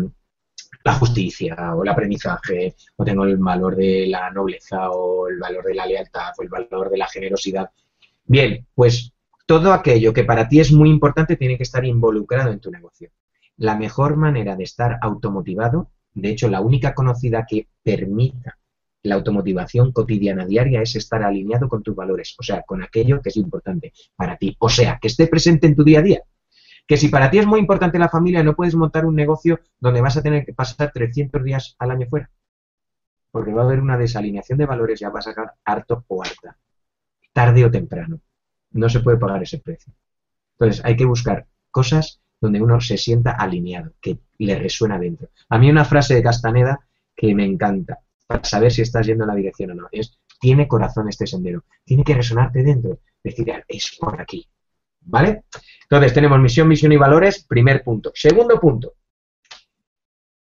la, 0.84 0.94
justicia 0.94 1.76
o 1.76 1.84
el 1.84 1.90
aprendizaje, 1.90 2.76
o 2.96 3.06
tengo 3.06 3.26
el 3.26 3.38
valor 3.38 3.76
de 3.76 4.08
la 4.08 4.32
nobleza 4.32 4.90
o 4.90 5.28
el 5.28 5.38
valor 5.38 5.66
de 5.66 5.76
la 5.76 5.86
lealtad 5.86 6.32
o 6.38 6.44
el 6.44 6.50
valor 6.50 6.90
de 6.90 6.98
la 6.98 7.08
generosidad. 7.08 7.70
Bien, 8.26 8.66
pues 8.74 9.14
todo 9.46 9.74
aquello 9.74 10.14
que 10.14 10.24
para 10.24 10.48
ti 10.48 10.60
es 10.60 10.72
muy 10.72 10.90
importante 10.90 11.36
tiene 11.36 11.58
que 11.58 11.64
estar 11.64 11.84
involucrado 11.84 12.52
en 12.52 12.60
tu 12.60 12.70
negocio. 12.70 13.10
La 13.60 13.76
mejor 13.76 14.16
manera 14.16 14.56
de 14.56 14.64
estar 14.64 15.00
automotivado, 15.02 15.92
de 16.14 16.30
hecho 16.30 16.48
la 16.48 16.62
única 16.62 16.94
conocida 16.94 17.46
que 17.46 17.68
permita 17.84 18.58
la 19.04 19.16
automotivación 19.16 19.92
cotidiana 19.92 20.46
diaria 20.46 20.82
es 20.82 20.96
estar 20.96 21.24
alineado 21.24 21.68
con 21.68 21.84
tus 21.84 21.94
valores, 21.94 22.38
o 22.40 22.44
sea, 22.44 22.62
con 22.62 22.82
aquello 22.82 23.22
que 23.22 23.28
es 23.28 23.36
importante 23.36 23.92
para 24.16 24.38
ti. 24.38 24.56
O 24.60 24.70
sea, 24.70 24.98
que 25.02 25.10
esté 25.10 25.28
presente 25.28 25.68
en 25.68 25.76
tu 25.76 25.84
día 25.84 26.00
a 26.00 26.04
día. 26.04 26.22
Que 26.88 26.96
si 26.96 27.10
para 27.10 27.30
ti 27.30 27.40
es 27.40 27.46
muy 27.46 27.60
importante 27.60 28.00
la 28.00 28.08
familia, 28.08 28.44
no 28.44 28.56
puedes 28.56 28.76
montar 28.76 29.06
un 29.06 29.16
negocio 29.16 29.60
donde 29.78 30.00
vas 30.00 30.16
a 30.16 30.24
tener 30.24 30.46
que 30.46 30.54
pasar 30.54 30.94
300 30.94 31.44
días 31.44 31.76
al 31.80 31.92
año 31.92 32.08
fuera. 32.10 32.32
Porque 33.30 33.52
va 33.52 33.64
a 33.64 33.66
haber 33.66 33.82
una 33.82 33.98
desalineación 33.98 34.58
de 34.58 34.68
valores, 34.68 35.02
ya 35.02 35.10
vas 35.10 35.28
a 35.28 35.32
sacar 35.32 35.56
harto 35.66 36.06
o 36.08 36.24
harta. 36.24 36.58
Tarde 37.34 37.66
o 37.66 37.70
temprano 37.70 38.22
no 38.72 38.88
se 38.88 39.02
puede 39.02 39.18
pagar 39.18 39.44
ese 39.44 39.60
precio. 39.60 39.94
Entonces 40.54 40.84
hay 40.86 40.96
que 40.96 41.06
buscar 41.06 41.46
cosas 41.72 42.22
donde 42.40 42.62
uno 42.62 42.80
se 42.80 42.98
sienta 42.98 43.32
alineado, 43.32 43.94
que 44.02 44.20
le 44.38 44.58
resuena 44.58 44.98
dentro. 44.98 45.30
A 45.50 45.58
mí 45.58 45.70
una 45.70 45.86
frase 45.86 46.16
de 46.16 46.24
Castaneda 46.24 46.80
que 47.16 47.36
me 47.36 47.46
encanta 47.46 48.00
para 48.26 48.44
saber 48.44 48.72
si 48.72 48.82
estás 48.82 49.06
yendo 49.06 49.24
en 49.26 49.30
la 49.30 49.36
dirección 49.36 49.72
o 49.72 49.76
no 49.76 49.88
es 49.92 50.20
tiene 50.40 50.68
corazón 50.68 51.10
este 51.10 51.28
sendero, 51.28 51.66
tiene 51.84 52.04
que 52.04 52.16
resonarte 52.16 52.64
dentro, 52.64 53.00
decir 53.22 53.52
es 53.68 53.98
por 54.00 54.22
aquí, 54.22 54.48
¿vale? 55.02 55.44
Entonces 55.84 56.14
tenemos 56.14 56.40
misión, 56.40 56.68
misión 56.68 56.92
y 56.94 56.98
valores, 56.98 57.44
primer 57.44 57.84
punto. 57.84 58.12
Segundo 58.16 58.60
punto, 58.60 58.94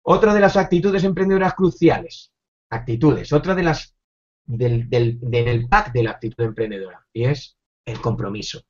otra 0.02 0.34
de 0.34 0.40
las 0.40 0.56
actitudes 0.56 1.02
emprendedoras 1.04 1.54
cruciales, 1.54 2.32
actitudes, 2.68 3.32
otra 3.32 3.54
de 3.54 3.62
las 3.62 3.96
del, 4.44 4.88
del, 4.88 5.68
pack 5.68 5.92
de 5.92 6.02
la 6.02 6.12
actitud 6.12 6.44
emprendedora, 6.44 7.04
y 7.12 7.24
es 7.24 7.56
el 7.84 8.00
compromiso. 8.00 8.62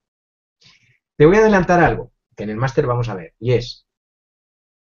Te 1.16 1.26
voy 1.26 1.36
a 1.36 1.40
adelantar 1.40 1.82
algo 1.82 2.12
en 2.44 2.50
el 2.50 2.56
máster 2.56 2.86
vamos 2.86 3.08
a 3.08 3.14
ver, 3.14 3.34
y 3.38 3.52
es 3.52 3.86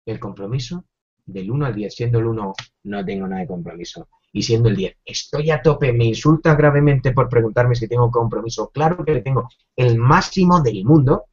el 0.05 0.19
compromiso 0.19 0.85
del 1.25 1.49
1 1.51 1.65
al 1.65 1.75
10, 1.75 1.95
siendo 1.95 2.19
el 2.19 2.25
1 2.25 2.53
no 2.83 3.05
tengo 3.05 3.27
nada 3.27 3.41
de 3.41 3.47
compromiso, 3.47 4.09
y 4.31 4.43
siendo 4.43 4.69
el 4.69 4.75
10 4.75 4.97
estoy 5.05 5.51
a 5.51 5.61
tope, 5.61 5.93
me 5.93 6.05
insulta 6.05 6.55
gravemente 6.55 7.11
por 7.11 7.29
preguntarme 7.29 7.75
si 7.75 7.87
tengo 7.87 8.11
compromiso, 8.11 8.69
claro 8.69 9.03
que 9.03 9.13
le 9.13 9.21
tengo 9.21 9.49
el 9.75 9.97
máximo 9.97 10.61
del 10.61 10.83
mundo, 10.85 11.25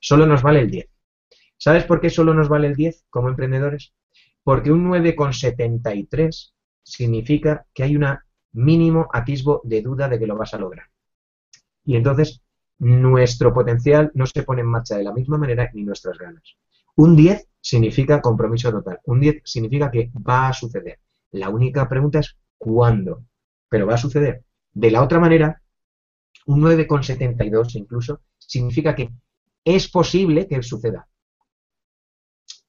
solo 0.00 0.26
nos 0.26 0.42
vale 0.42 0.60
el 0.60 0.70
10. 0.70 0.88
¿Sabes 1.58 1.84
por 1.84 2.00
qué 2.00 2.10
solo 2.10 2.34
nos 2.34 2.48
vale 2.48 2.68
el 2.68 2.74
10 2.74 3.06
como 3.08 3.28
emprendedores? 3.28 3.94
Porque 4.42 4.70
un 4.70 4.88
9,73 4.90 6.52
significa 6.82 7.66
que 7.72 7.82
hay 7.82 7.96
un 7.96 8.06
mínimo 8.52 9.08
atisbo 9.12 9.60
de 9.64 9.82
duda 9.82 10.08
de 10.08 10.18
que 10.18 10.26
lo 10.26 10.36
vas 10.36 10.54
a 10.54 10.58
lograr. 10.58 10.86
Y 11.84 11.96
entonces 11.96 12.42
nuestro 12.78 13.52
potencial 13.52 14.10
no 14.14 14.26
se 14.26 14.42
pone 14.42 14.60
en 14.60 14.68
marcha 14.68 14.96
de 14.96 15.04
la 15.04 15.12
misma 15.12 15.38
manera 15.38 15.70
ni 15.72 15.82
nuestras 15.82 16.18
ganas. 16.18 16.56
Un 16.96 17.16
10 17.16 17.48
significa 17.60 18.20
compromiso 18.20 18.70
total. 18.70 19.00
Un 19.04 19.20
10 19.20 19.42
significa 19.44 19.90
que 19.90 20.10
va 20.26 20.48
a 20.48 20.52
suceder. 20.52 21.00
La 21.32 21.50
única 21.50 21.88
pregunta 21.88 22.20
es 22.20 22.36
cuándo. 22.58 23.24
Pero 23.68 23.86
va 23.86 23.94
a 23.94 23.98
suceder. 23.98 24.44
De 24.72 24.90
la 24.90 25.02
otra 25.02 25.18
manera, 25.18 25.60
un 26.46 26.62
9,72 26.62 27.74
incluso 27.76 28.20
significa 28.38 28.94
que 28.94 29.10
es 29.64 29.88
posible 29.88 30.46
que 30.46 30.62
suceda. 30.62 31.08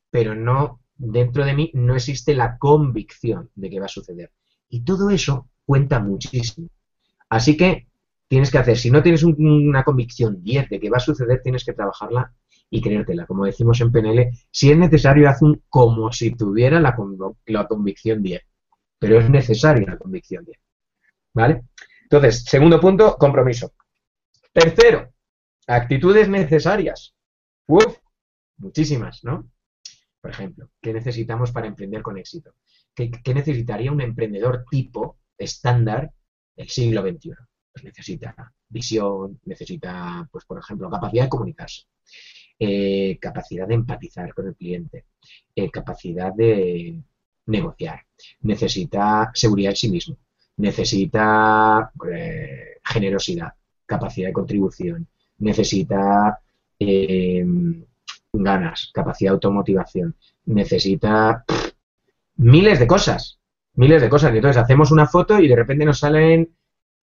Pero 0.09 0.33
no, 0.33 0.81
dentro 0.95 1.45
de 1.45 1.53
mí 1.53 1.71
no 1.73 1.95
existe 1.95 2.33
la 2.33 2.57
convicción 2.57 3.51
de 3.55 3.69
que 3.69 3.79
va 3.79 3.85
a 3.85 3.89
suceder. 3.89 4.31
Y 4.69 4.83
todo 4.83 5.09
eso 5.09 5.49
cuenta 5.65 5.99
muchísimo. 5.99 6.69
Así 7.29 7.55
que 7.55 7.86
tienes 8.27 8.51
que 8.51 8.57
hacer, 8.57 8.77
si 8.77 8.91
no 8.91 9.01
tienes 9.01 9.23
una 9.23 9.83
convicción 9.83 10.43
10 10.43 10.69
de 10.69 10.79
que 10.79 10.89
va 10.89 10.97
a 10.97 11.01
suceder, 11.01 11.41
tienes 11.41 11.63
que 11.63 11.73
trabajarla 11.73 12.33
y 12.69 12.81
creértela. 12.81 13.25
Como 13.25 13.45
decimos 13.45 13.79
en 13.81 13.91
PNL, 13.91 14.31
si 14.51 14.71
es 14.71 14.77
necesario, 14.77 15.29
haz 15.29 15.41
un 15.41 15.63
como 15.69 16.11
si 16.11 16.35
tuviera 16.35 16.79
la, 16.79 16.95
la 17.45 17.67
convicción 17.67 18.21
10. 18.21 18.41
Pero 18.99 19.19
es 19.19 19.29
necesaria 19.29 19.87
la 19.87 19.97
convicción 19.97 20.43
10. 20.43 20.57
¿Vale? 21.33 21.63
Entonces, 22.03 22.43
segundo 22.43 22.79
punto, 22.79 23.15
compromiso. 23.17 23.73
Tercero, 24.51 25.13
actitudes 25.67 26.27
necesarias. 26.29 27.13
Uf, 27.67 27.97
muchísimas, 28.57 29.23
¿no? 29.23 29.49
Por 30.19 30.31
ejemplo, 30.31 30.69
¿qué 30.81 30.93
necesitamos 30.93 31.51
para 31.51 31.67
emprender 31.67 32.01
con 32.01 32.17
éxito? 32.17 32.55
¿Qué, 32.93 33.11
qué 33.11 33.33
necesitaría 33.33 33.91
un 33.91 34.01
emprendedor 34.01 34.65
tipo 34.69 35.19
estándar 35.37 36.11
del 36.55 36.69
siglo 36.69 37.01
XXI? 37.01 37.33
Necesita 37.83 38.53
visión, 38.69 39.39
necesita, 39.45 40.27
pues 40.31 40.45
por 40.45 40.59
ejemplo, 40.59 40.89
capacidad 40.89 41.23
de 41.23 41.29
comunicarse, 41.29 41.83
eh, 42.59 43.17
capacidad 43.19 43.67
de 43.67 43.75
empatizar 43.75 44.33
con 44.33 44.47
el 44.47 44.55
cliente, 44.55 45.05
eh, 45.55 45.69
capacidad 45.69 46.33
de 46.33 47.01
negociar, 47.45 48.01
necesita 48.41 49.31
seguridad 49.33 49.71
en 49.71 49.75
sí 49.75 49.89
mismo, 49.89 50.17
necesita 50.57 51.91
eh, 52.11 52.77
generosidad, 52.83 53.53
capacidad 53.85 54.27
de 54.27 54.33
contribución, 54.33 55.07
necesita 55.39 56.39
ganas, 58.33 58.91
capacidad 58.93 59.31
de 59.31 59.35
automotivación, 59.35 60.15
necesita 60.45 61.43
miles 62.37 62.79
de 62.79 62.87
cosas, 62.87 63.39
miles 63.75 64.01
de 64.01 64.09
cosas. 64.09 64.33
Y 64.33 64.37
entonces 64.37 64.61
hacemos 64.61 64.91
una 64.91 65.07
foto 65.07 65.39
y 65.39 65.47
de 65.47 65.55
repente 65.55 65.85
nos 65.85 65.99
salen 65.99 66.49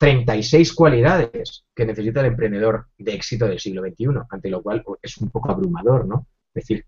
36 0.04 0.74
cualidades 0.74 1.64
que 1.74 1.86
necesita 1.86 2.20
el 2.20 2.26
emprendedor 2.26 2.88
de 2.98 3.14
éxito 3.14 3.46
del 3.46 3.58
siglo 3.58 3.80
XXI, 3.80 4.08
ante 4.28 4.50
lo 4.50 4.62
cual 4.62 4.84
es 5.00 5.16
un 5.16 5.30
poco 5.30 5.50
abrumador, 5.50 6.06
¿no? 6.06 6.26
Es 6.54 6.66
decir, 6.66 6.84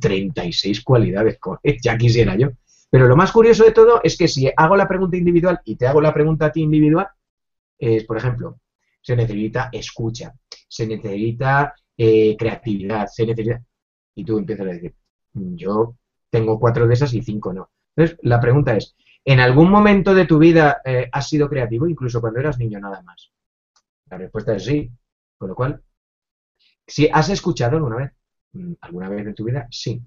36 0.00 0.82
cualidades, 0.82 1.38
ya 1.82 1.98
quisiera 1.98 2.36
yo. 2.36 2.48
Pero 2.88 3.06
lo 3.06 3.16
más 3.16 3.32
curioso 3.32 3.64
de 3.64 3.72
todo 3.72 4.00
es 4.02 4.16
que 4.16 4.28
si 4.28 4.50
hago 4.56 4.76
la 4.76 4.88
pregunta 4.88 5.18
individual 5.18 5.60
y 5.62 5.76
te 5.76 5.86
hago 5.86 6.00
la 6.00 6.14
pregunta 6.14 6.46
a 6.46 6.52
ti 6.52 6.62
individual, 6.62 7.08
es, 7.78 8.04
por 8.04 8.16
ejemplo, 8.16 8.58
se 9.02 9.14
necesita 9.14 9.68
escucha, 9.70 10.32
se 10.66 10.86
necesita 10.86 11.74
eh, 11.98 12.34
creatividad, 12.38 13.08
se 13.08 13.26
necesita... 13.26 13.62
Y 14.14 14.24
tú 14.24 14.38
empiezas 14.38 14.66
a 14.66 14.70
decir, 14.70 14.94
yo 15.34 15.96
tengo 16.30 16.58
cuatro 16.58 16.86
de 16.86 16.94
esas 16.94 17.12
y 17.12 17.20
cinco 17.20 17.52
no. 17.52 17.68
Entonces, 17.94 18.18
la 18.22 18.40
pregunta 18.40 18.74
es, 18.74 18.96
¿En 19.30 19.40
algún 19.40 19.70
momento 19.70 20.14
de 20.14 20.24
tu 20.24 20.38
vida 20.38 20.80
eh, 20.82 21.06
has 21.12 21.28
sido 21.28 21.50
creativo, 21.50 21.86
incluso 21.86 22.18
cuando 22.18 22.40
eras 22.40 22.58
niño 22.58 22.80
nada 22.80 23.02
más? 23.02 23.30
La 24.08 24.16
respuesta 24.16 24.54
es 24.54 24.64
sí. 24.64 24.90
Con 25.36 25.50
lo 25.50 25.54
cual, 25.54 25.82
si 26.86 27.10
has 27.12 27.28
escuchado 27.28 27.76
alguna 27.76 27.96
vez, 27.96 28.12
mm, 28.54 28.72
alguna 28.80 29.10
vez 29.10 29.26
en 29.26 29.34
tu 29.34 29.44
vida, 29.44 29.68
sí. 29.70 30.00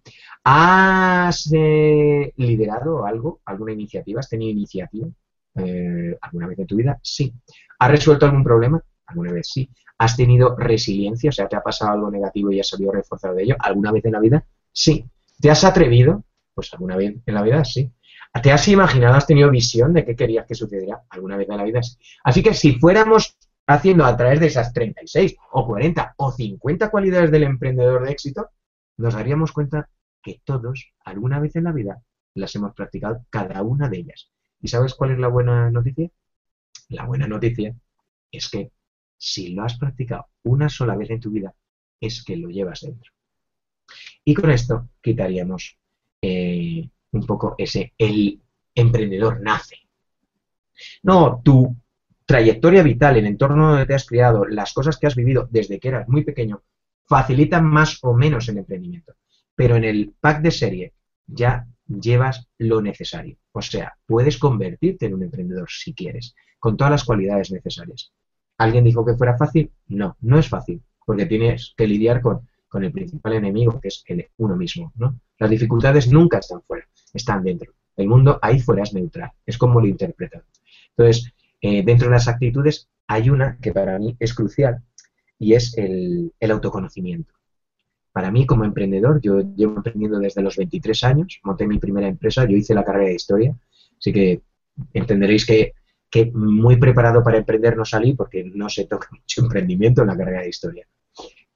¿Has 0.43 1.51
eh, 1.53 2.33
liderado 2.35 3.05
algo, 3.05 3.41
alguna 3.45 3.73
iniciativa? 3.73 4.21
¿Has 4.21 4.29
tenido 4.29 4.53
iniciativa 4.53 5.07
eh, 5.53 6.17
alguna 6.19 6.47
vez 6.47 6.57
en 6.57 6.65
tu 6.65 6.77
vida? 6.77 6.99
Sí. 7.03 7.31
¿Has 7.77 7.91
resuelto 7.91 8.25
algún 8.25 8.43
problema? 8.43 8.83
Alguna 9.05 9.33
vez 9.33 9.51
sí. 9.53 9.69
¿Has 9.99 10.17
tenido 10.17 10.55
resiliencia? 10.55 11.29
O 11.29 11.31
sea, 11.31 11.47
¿te 11.47 11.55
ha 11.55 11.61
pasado 11.61 11.91
algo 11.91 12.09
negativo 12.09 12.51
y 12.51 12.59
has 12.59 12.69
salido 12.69 12.91
reforzado 12.91 13.35
de 13.35 13.43
ello? 13.43 13.55
¿Alguna 13.59 13.91
vez 13.91 14.03
en 14.03 14.13
la 14.13 14.19
vida? 14.19 14.43
Sí. 14.71 15.05
¿Te 15.39 15.51
has 15.51 15.63
atrevido? 15.63 16.23
Pues 16.55 16.73
alguna 16.73 16.95
vez 16.95 17.17
en 17.23 17.33
la 17.35 17.43
vida 17.43 17.63
sí. 17.63 17.91
¿Te 18.39 18.51
has 18.51 18.67
imaginado, 18.69 19.15
has 19.15 19.27
tenido 19.27 19.51
visión 19.51 19.93
de 19.93 20.05
qué 20.05 20.15
querías 20.15 20.45
que 20.47 20.55
sucediera 20.55 21.03
alguna 21.09 21.35
vez 21.35 21.49
en 21.49 21.57
la 21.57 21.63
vida? 21.63 21.81
Así 22.23 22.41
que 22.41 22.53
si 22.53 22.79
fuéramos 22.79 23.37
haciendo 23.67 24.05
a 24.05 24.15
través 24.15 24.39
de 24.39 24.47
esas 24.47 24.71
36 24.73 25.35
o 25.51 25.67
40 25.67 26.15
o 26.17 26.31
50 26.31 26.89
cualidades 26.89 27.31
del 27.31 27.43
emprendedor 27.43 28.05
de 28.05 28.11
éxito, 28.11 28.49
nos 28.97 29.13
daríamos 29.15 29.51
cuenta 29.51 29.89
que 30.21 30.41
todos, 30.43 30.93
alguna 31.03 31.39
vez 31.39 31.55
en 31.55 31.65
la 31.65 31.71
vida, 31.71 32.01
las 32.33 32.55
hemos 32.55 32.73
practicado 32.73 33.25
cada 33.29 33.61
una 33.63 33.89
de 33.89 33.97
ellas. 33.97 34.31
¿Y 34.61 34.69
sabes 34.69 34.93
cuál 34.93 35.11
es 35.11 35.19
la 35.19 35.27
buena 35.27 35.69
noticia? 35.69 36.09
La 36.89 37.05
buena 37.05 37.27
noticia 37.27 37.75
es 38.31 38.49
que 38.49 38.71
si 39.17 39.49
lo 39.49 39.63
has 39.63 39.77
practicado 39.77 40.27
una 40.43 40.69
sola 40.69 40.95
vez 40.95 41.09
en 41.09 41.19
tu 41.19 41.31
vida, 41.31 41.53
es 41.99 42.23
que 42.23 42.37
lo 42.37 42.49
llevas 42.49 42.81
dentro. 42.81 43.11
Y 44.23 44.33
con 44.33 44.51
esto 44.51 44.89
quitaríamos 45.01 45.77
eh, 46.21 46.89
un 47.11 47.25
poco 47.25 47.55
ese, 47.57 47.93
el 47.97 48.41
emprendedor 48.73 49.41
nace. 49.41 49.77
No, 51.03 51.41
tu 51.43 51.75
trayectoria 52.25 52.83
vital, 52.83 53.17
el 53.17 53.25
entorno 53.25 53.71
donde 53.71 53.85
te 53.85 53.93
has 53.93 54.05
criado, 54.05 54.45
las 54.45 54.73
cosas 54.73 54.97
que 54.97 55.07
has 55.07 55.15
vivido 55.15 55.47
desde 55.51 55.79
que 55.79 55.89
eras 55.89 56.07
muy 56.07 56.23
pequeño, 56.23 56.63
facilitan 57.05 57.65
más 57.65 57.99
o 58.03 58.13
menos 58.13 58.47
el 58.49 58.59
emprendimiento. 58.59 59.13
Pero 59.55 59.75
en 59.75 59.83
el 59.83 60.13
pack 60.19 60.41
de 60.41 60.51
serie 60.51 60.93
ya 61.27 61.67
llevas 61.87 62.47
lo 62.57 62.81
necesario. 62.81 63.37
O 63.51 63.61
sea, 63.61 63.97
puedes 64.05 64.37
convertirte 64.37 65.07
en 65.07 65.15
un 65.15 65.23
emprendedor 65.23 65.69
si 65.69 65.93
quieres, 65.93 66.35
con 66.57 66.77
todas 66.77 66.91
las 66.91 67.03
cualidades 67.03 67.51
necesarias. 67.51 68.13
¿Alguien 68.57 68.83
dijo 68.83 69.05
que 69.05 69.15
fuera 69.15 69.37
fácil? 69.37 69.71
No, 69.87 70.15
no 70.21 70.39
es 70.39 70.47
fácil, 70.47 70.81
porque 71.05 71.25
tienes 71.25 71.73
que 71.75 71.87
lidiar 71.87 72.21
con, 72.21 72.47
el 72.73 72.91
principal 72.93 73.33
enemigo, 73.33 73.79
que 73.81 73.89
es 73.89 74.03
el, 74.07 74.29
uno 74.37 74.55
mismo. 74.55 74.93
¿no? 74.95 75.19
Las 75.37 75.49
dificultades 75.49 76.09
nunca 76.09 76.37
están 76.37 76.61
fuera 76.61 76.87
están 77.13 77.43
dentro. 77.43 77.73
El 77.95 78.07
mundo 78.07 78.39
ahí 78.41 78.59
fuera 78.59 78.83
es 78.83 78.93
neutral, 78.93 79.31
es 79.45 79.57
como 79.57 79.79
lo 79.81 79.87
interpretan. 79.87 80.43
Entonces, 80.95 81.31
eh, 81.61 81.83
dentro 81.83 82.07
de 82.07 82.13
las 82.13 82.27
actitudes 82.27 82.89
hay 83.07 83.29
una 83.29 83.57
que 83.57 83.71
para 83.71 83.99
mí 83.99 84.15
es 84.19 84.33
crucial 84.33 84.81
y 85.37 85.53
es 85.53 85.77
el, 85.77 86.31
autoconocimiento. 86.49 87.33
Para 88.11 88.31
mí, 88.31 88.45
como 88.45 88.65
emprendedor, 88.65 89.21
yo 89.21 89.41
llevo 89.55 89.77
emprendiendo 89.77 90.19
desde 90.19 90.41
los 90.41 90.57
23 90.57 91.03
años, 91.03 91.39
monté 91.43 91.65
mi 91.65 91.79
primera 91.79 92.07
empresa, 92.07 92.45
yo 92.45 92.57
hice 92.57 92.73
la 92.73 92.83
carrera 92.83 93.07
de 93.07 93.15
historia, 93.15 93.55
así 93.97 94.11
que 94.11 94.41
entenderéis 94.93 95.45
que, 95.45 95.73
que 96.09 96.25
muy 96.31 96.75
preparado 96.77 97.23
para 97.23 97.37
emprender 97.37 97.77
no 97.77 97.85
salí 97.85 98.13
porque 98.13 98.43
no 98.43 98.69
se 98.69 98.85
toca 98.85 99.07
mucho 99.11 99.41
emprendimiento 99.41 100.01
en 100.01 100.07
la 100.07 100.17
carrera 100.17 100.41
de 100.41 100.49
historia. 100.49 100.87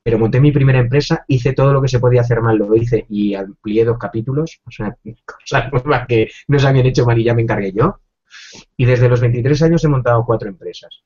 Pero 0.06 0.20
monté 0.20 0.40
mi 0.40 0.52
primera 0.52 0.78
empresa, 0.78 1.26
hice 1.28 1.54
todo 1.54 1.74
lo 1.74 1.82
que 1.82 1.88
se 1.88 2.00
podía 2.00 2.22
hacer 2.22 2.40
mal, 2.40 2.58
lo 2.58 2.76
hice 2.76 3.08
y 3.10 3.34
amplié 3.34 3.84
dos 3.84 3.98
capítulos, 3.98 4.62
o 4.64 4.70
sea, 4.70 4.96
cosas 5.26 5.74
nuevas 5.74 6.06
que 6.08 6.30
no 6.48 6.60
se 6.60 6.68
habían 6.68 6.86
hecho 6.86 7.08
mal 7.08 7.18
y 7.18 7.24
ya 7.24 7.34
me 7.34 7.42
encargué 7.42 7.72
yo. 7.72 8.00
Y 8.78 8.86
desde 8.86 9.10
los 9.10 9.20
23 9.20 9.64
años 9.64 9.84
he 9.84 9.88
montado 9.88 10.24
cuatro 10.24 10.48
empresas. 10.48 11.02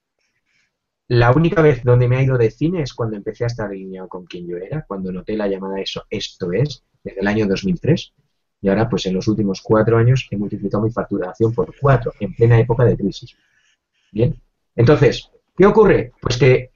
La 1.07 1.31
única 1.31 1.61
vez 1.61 1.81
donde 1.81 2.09
me 2.09 2.17
ha 2.17 2.23
ido 2.23 2.37
de 2.37 2.51
cine 2.51 2.81
es 2.81 2.93
cuando 2.93 3.15
empecé 3.15 3.45
a 3.45 3.47
estar 3.47 3.69
alineado 3.69 4.09
con 4.09 4.25
quien 4.25 4.45
yo 4.45 4.57
era, 4.57 4.83
cuando 4.85 5.13
noté 5.13 5.37
la 5.37 5.47
llamada 5.47 5.79
eso, 5.79 6.03
esto 6.09 6.51
es, 6.51 6.83
desde 7.01 7.21
el 7.21 7.27
año 7.27 7.47
2003. 7.47 8.13
Y 8.61 8.67
ahora, 8.67 8.89
pues 8.89 9.05
en 9.05 9.13
los 9.13 9.29
últimos 9.29 9.61
cuatro 9.61 9.97
años 9.97 10.27
he 10.29 10.35
multiplicado 10.35 10.83
mi 10.83 10.91
facturación 10.91 11.53
por 11.53 11.73
cuatro, 11.79 12.11
en 12.19 12.35
plena 12.35 12.59
época 12.59 12.83
de 12.83 12.97
crisis. 12.97 13.33
Bien. 14.11 14.35
Entonces, 14.75 15.31
¿qué 15.57 15.65
ocurre? 15.65 16.11
Pues 16.19 16.35
que 16.35 16.71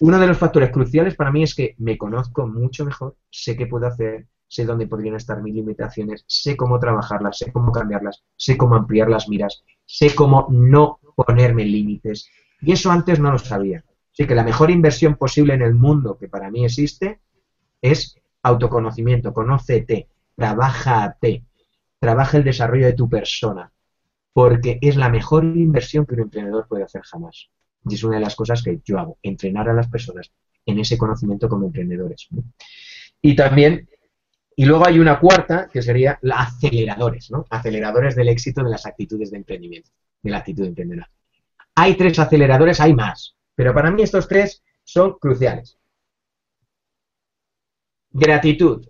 uno 0.00 0.18
de 0.18 0.26
los 0.26 0.38
factores 0.38 0.70
cruciales 0.70 1.14
para 1.14 1.30
mí 1.30 1.42
es 1.42 1.54
que 1.54 1.74
me 1.78 1.98
conozco 1.98 2.46
mucho 2.46 2.84
mejor, 2.84 3.16
sé 3.30 3.56
qué 3.56 3.66
puedo 3.66 3.86
hacer, 3.86 4.26
sé 4.48 4.64
dónde 4.64 4.86
podrían 4.86 5.14
estar 5.14 5.42
mis 5.42 5.54
limitaciones, 5.54 6.24
sé 6.26 6.56
cómo 6.56 6.78
trabajarlas, 6.78 7.38
sé 7.38 7.52
cómo 7.52 7.70
cambiarlas, 7.70 8.22
sé 8.36 8.56
cómo 8.56 8.74
ampliar 8.74 9.08
las 9.08 9.28
miras, 9.28 9.62
sé 9.84 10.14
cómo 10.14 10.48
no 10.50 10.98
ponerme 11.14 11.64
límites, 11.64 12.28
y 12.62 12.72
eso 12.72 12.90
antes 12.90 13.20
no 13.20 13.30
lo 13.30 13.38
sabía. 13.38 13.84
Así 14.12 14.26
que 14.26 14.34
la 14.34 14.42
mejor 14.42 14.70
inversión 14.70 15.16
posible 15.16 15.54
en 15.54 15.62
el 15.62 15.74
mundo 15.74 16.16
que 16.18 16.28
para 16.28 16.50
mí 16.50 16.64
existe 16.64 17.20
es 17.80 18.16
autoconocimiento, 18.42 19.32
conócete, 19.32 20.08
trabájate, 20.34 21.44
trabaja 21.98 22.38
el 22.38 22.44
desarrollo 22.44 22.86
de 22.86 22.94
tu 22.94 23.08
persona, 23.08 23.70
porque 24.32 24.78
es 24.80 24.96
la 24.96 25.10
mejor 25.10 25.44
inversión 25.44 26.06
que 26.06 26.14
un 26.14 26.22
emprendedor 26.22 26.66
puede 26.66 26.84
hacer 26.84 27.02
jamás. 27.02 27.50
Y 27.88 27.94
es 27.94 28.04
una 28.04 28.16
de 28.16 28.22
las 28.22 28.36
cosas 28.36 28.62
que 28.62 28.80
yo 28.84 28.98
hago, 28.98 29.18
entrenar 29.22 29.68
a 29.68 29.72
las 29.72 29.88
personas 29.88 30.30
en 30.66 30.78
ese 30.78 30.98
conocimiento 30.98 31.48
como 31.48 31.66
emprendedores. 31.66 32.28
Y 33.22 33.34
también, 33.34 33.88
y 34.56 34.64
luego 34.64 34.86
hay 34.86 34.98
una 34.98 35.18
cuarta, 35.18 35.68
que 35.72 35.82
sería 35.82 36.18
la 36.22 36.40
aceleradores, 36.40 37.30
¿no? 37.30 37.46
Aceleradores 37.50 38.14
del 38.14 38.28
éxito 38.28 38.62
de 38.62 38.70
las 38.70 38.86
actitudes 38.86 39.30
de 39.30 39.38
emprendimiento, 39.38 39.90
de 40.22 40.30
la 40.30 40.38
actitud 40.38 40.62
de 40.62 40.68
emprendedor. 40.68 41.06
Hay 41.74 41.96
tres 41.96 42.18
aceleradores, 42.18 42.80
hay 42.80 42.94
más, 42.94 43.36
pero 43.54 43.72
para 43.72 43.90
mí 43.90 44.02
estos 44.02 44.28
tres 44.28 44.62
son 44.84 45.18
cruciales. 45.18 45.78
Gratitud. 48.10 48.86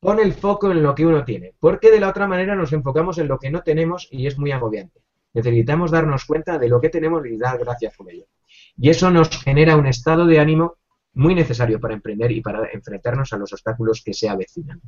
Pon 0.00 0.20
el 0.20 0.32
foco 0.32 0.70
en 0.70 0.82
lo 0.82 0.94
que 0.94 1.06
uno 1.06 1.24
tiene, 1.24 1.54
porque 1.58 1.90
de 1.90 2.00
la 2.00 2.08
otra 2.08 2.28
manera 2.28 2.54
nos 2.54 2.72
enfocamos 2.72 3.18
en 3.18 3.28
lo 3.28 3.38
que 3.38 3.50
no 3.50 3.62
tenemos 3.62 4.08
y 4.10 4.26
es 4.26 4.38
muy 4.38 4.52
agobiante. 4.52 5.00
Necesitamos 5.34 5.90
darnos 5.90 6.24
cuenta 6.24 6.58
de 6.58 6.68
lo 6.68 6.80
que 6.80 6.88
tenemos 6.88 7.26
y 7.26 7.36
dar 7.36 7.58
gracias 7.58 7.94
por 7.96 8.10
ello. 8.10 8.24
Y 8.76 8.90
eso 8.90 9.10
nos 9.10 9.28
genera 9.42 9.76
un 9.76 9.86
estado 9.86 10.26
de 10.26 10.40
ánimo 10.40 10.76
muy 11.14 11.34
necesario 11.34 11.80
para 11.80 11.94
emprender 11.94 12.30
y 12.32 12.40
para 12.40 12.68
enfrentarnos 12.72 13.32
a 13.32 13.38
los 13.38 13.52
obstáculos 13.52 14.02
que 14.04 14.14
se 14.14 14.28
avecinan. 14.28 14.80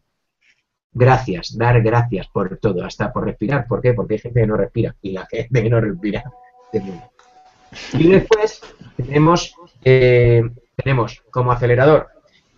Gracias, 0.92 1.56
dar 1.56 1.80
gracias 1.82 2.28
por 2.28 2.58
todo, 2.58 2.84
hasta 2.84 3.12
por 3.12 3.24
respirar. 3.24 3.66
¿Por 3.66 3.80
qué? 3.80 3.94
Porque 3.94 4.14
hay 4.14 4.20
gente 4.20 4.40
que 4.40 4.46
no 4.46 4.56
respira 4.56 4.96
y 5.02 5.12
la 5.12 5.26
gente 5.26 5.62
que 5.62 5.70
no 5.70 5.80
respira. 5.80 6.24
Y 7.92 8.08
después 8.08 8.60
tenemos, 8.96 9.54
eh, 9.84 10.42
tenemos 10.76 11.22
como 11.30 11.52
acelerador 11.52 12.08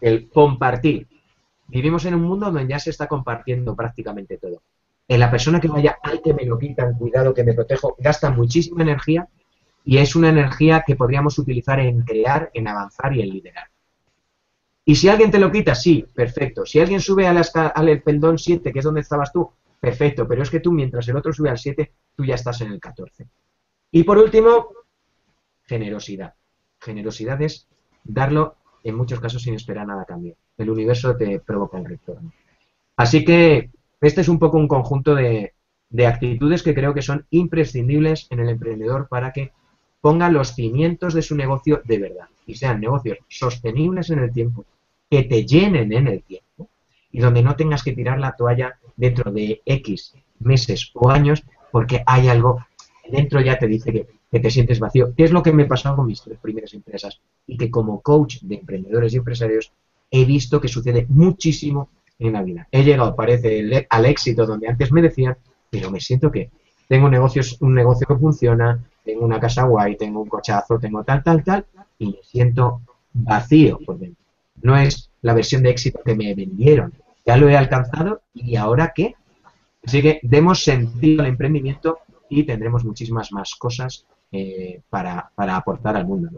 el 0.01 0.29
compartir. 0.31 1.09
Vivimos 1.69 2.05
en 2.05 2.15
un 2.15 2.23
mundo 2.23 2.47
donde 2.47 2.67
ya 2.67 2.79
se 2.79 2.91
está 2.91 3.07
compartiendo 3.07 3.75
prácticamente 3.77 4.39
todo. 4.39 4.63
En 5.09 5.21
la 5.21 5.31
persona 5.31 5.61
que 5.61 5.69
vaya, 5.69 5.99
ay 6.03 6.21
que 6.23 6.33
me 6.33 6.45
lo 6.45 6.59
quitan, 6.59 6.95
cuidado 6.95 7.35
que 7.35 7.45
me 7.45 7.55
protejo, 7.55 7.97
gasta 7.99 8.31
muchísima 8.31 8.83
energía 8.83 9.29
y 9.85 9.99
es 9.99 10.15
una 10.15 10.29
energía 10.29 10.85
que 10.87 10.97
podríamos 10.97 11.39
utilizar 11.39 11.81
en 11.81 12.03
crear, 12.03 12.51
en 12.55 12.69
avanzar 12.69 13.15
y 13.15 13.23
en 13.23 13.31
liderar. 13.31 13.69
Y 14.85 14.97
si 14.97 15.09
alguien 15.09 15.31
te 15.31 15.39
lo 15.39 15.51
quita, 15.51 15.75
sí, 15.75 16.05
perfecto. 16.13 16.67
Si 16.67 16.81
alguien 16.81 17.01
sube 17.01 17.27
a 17.27 17.33
la 17.33 17.43
al 17.75 18.03
pendón 18.03 18.39
7, 18.39 18.73
que 18.73 18.79
es 18.79 18.85
donde 18.85 19.01
estabas 19.01 19.33
tú, 19.33 19.51
perfecto. 19.79 20.27
Pero 20.27 20.43
es 20.43 20.51
que 20.51 20.61
tú, 20.61 20.73
mientras 20.73 21.07
el 21.09 21.17
otro 21.17 21.33
sube 21.33 21.51
al 21.51 21.59
7, 21.59 21.93
tú 22.17 22.25
ya 22.25 22.35
estás 22.35 22.61
en 22.63 22.73
el 22.73 22.81
14. 22.81 23.29
Y 23.93 24.03
por 24.03 24.19
último, 24.19 24.71
generosidad. 25.65 26.35
Generosidad 26.81 27.41
es 27.43 27.69
darlo 28.03 28.57
en 28.83 28.97
muchos 28.97 29.21
casos 29.21 29.43
sin 29.43 29.55
esperar 29.55 29.87
nada 29.87 30.03
a 30.03 30.07
cambio. 30.07 30.35
El 30.59 30.71
universo 30.71 31.17
te 31.17 31.39
provoca 31.39 31.79
el 31.79 31.85
retorno. 31.85 32.33
Así 32.97 33.25
que 33.25 33.71
este 34.03 34.21
es 34.21 34.29
un 34.29 34.39
poco 34.39 34.59
un 34.59 34.69
conjunto 34.69 35.15
de, 35.15 35.55
actitudes 36.07 36.63
que 36.63 36.75
creo 36.75 36.95
que 36.95 37.03
son 37.03 37.27
imprescindibles 37.31 38.27
en 38.31 38.41
el 38.41 38.49
emprendedor 38.49 39.09
para 39.09 39.33
que 39.33 39.53
ponga 40.01 40.31
los 40.31 40.55
cimientos 40.55 41.15
de 41.15 41.23
su 41.23 41.37
negocio 41.37 41.83
de 41.85 41.99
verdad 41.99 42.29
y 42.47 42.55
sean 42.55 42.81
negocios 42.81 43.19
sostenibles 43.29 44.11
en 44.11 44.19
el 44.19 44.33
tiempo, 44.33 44.65
que 45.11 45.23
te 45.25 45.45
llenen 45.47 45.93
en 45.93 46.09
el 46.09 46.23
tiempo 46.23 46.69
y 47.11 47.21
donde 47.21 47.43
no 47.43 47.57
tengas 47.57 47.83
que 47.83 47.93
tirar 47.93 48.19
la 48.19 48.35
toalla 48.37 48.79
dentro 48.97 49.31
de 49.31 49.61
X 49.65 50.15
meses 50.41 50.91
o 50.95 51.11
años 51.11 51.43
porque 51.71 52.03
hay 52.07 52.29
algo 52.29 52.65
dentro 53.09 53.41
ya 53.41 53.59
te 53.59 53.67
dice 53.67 53.93
que 53.93 54.07
que 54.33 54.41
te 54.41 54.51
sientes 54.51 54.81
vacío. 54.81 55.13
¿Qué 55.15 55.25
es 55.25 55.31
lo 55.31 55.43
que 55.43 55.53
me 55.53 55.67
pasó 55.67 55.95
con 55.95 56.07
mis 56.07 56.23
tres 56.23 56.39
primeras 56.39 56.73
empresas? 56.73 57.21
Y 57.47 57.59
que 57.59 57.71
como 57.71 58.01
coach 58.01 58.39
de 58.41 58.55
emprendedores 58.57 59.13
y 59.13 59.19
empresarios 59.19 59.71
he 60.11 60.25
visto 60.25 60.59
que 60.59 60.69
sucede 60.69 61.05
muchísimo 61.11 61.91
en 62.27 62.35
la 62.35 62.43
vida. 62.43 62.69
He 62.71 62.83
llegado, 62.83 63.15
parece, 63.15 63.87
al 63.89 64.05
éxito 64.07 64.47
donde 64.47 64.69
antes 64.69 64.93
me 64.93 65.03
decían, 65.03 65.37
pero 65.71 65.91
me 65.91 66.01
siento 66.01 66.31
que 66.31 66.51
tengo 66.89 67.09
negocios, 67.09 67.57
un 67.61 67.75
negocio 67.75 68.07
que 68.07 68.17
funciona, 68.17 68.85
tengo 69.05 69.25
una 69.25 69.41
casa 69.41 69.65
guay, 69.65 69.97
tengo 69.97 70.21
un 70.21 70.29
cochazo, 70.29 70.79
tengo 70.79 71.03
tal, 71.05 71.23
tal, 71.23 71.43
tal, 71.43 71.67
y 71.99 72.07
me 72.07 72.19
siento 72.23 72.83
vacío 73.13 73.79
por 73.85 73.99
dentro. 73.99 74.23
No 74.63 74.77
es 74.77 75.11
la 75.23 75.35
versión 75.35 75.63
de 75.63 75.71
éxito 75.71 76.01
que 76.05 76.15
me 76.15 76.35
vendieron. 76.35 76.93
Ya 77.25 77.37
lo 77.37 77.49
he 77.49 77.57
alcanzado 77.57 78.23
y 78.35 78.57
ahora 78.57 78.93
qué? 78.95 79.15
Así 79.85 80.03
que 80.03 80.21
demos 80.23 80.63
sentido 80.63 81.23
al 81.23 81.29
emprendimiento 81.29 81.99
y 82.29 82.45
tendremos 82.45 82.85
muchísimas 82.85 83.33
más 83.33 83.55
cosas 83.57 84.07
eh, 84.31 84.81
para, 84.89 85.31
aportar 85.37 85.97
al 85.97 86.07
mundo. 86.07 86.31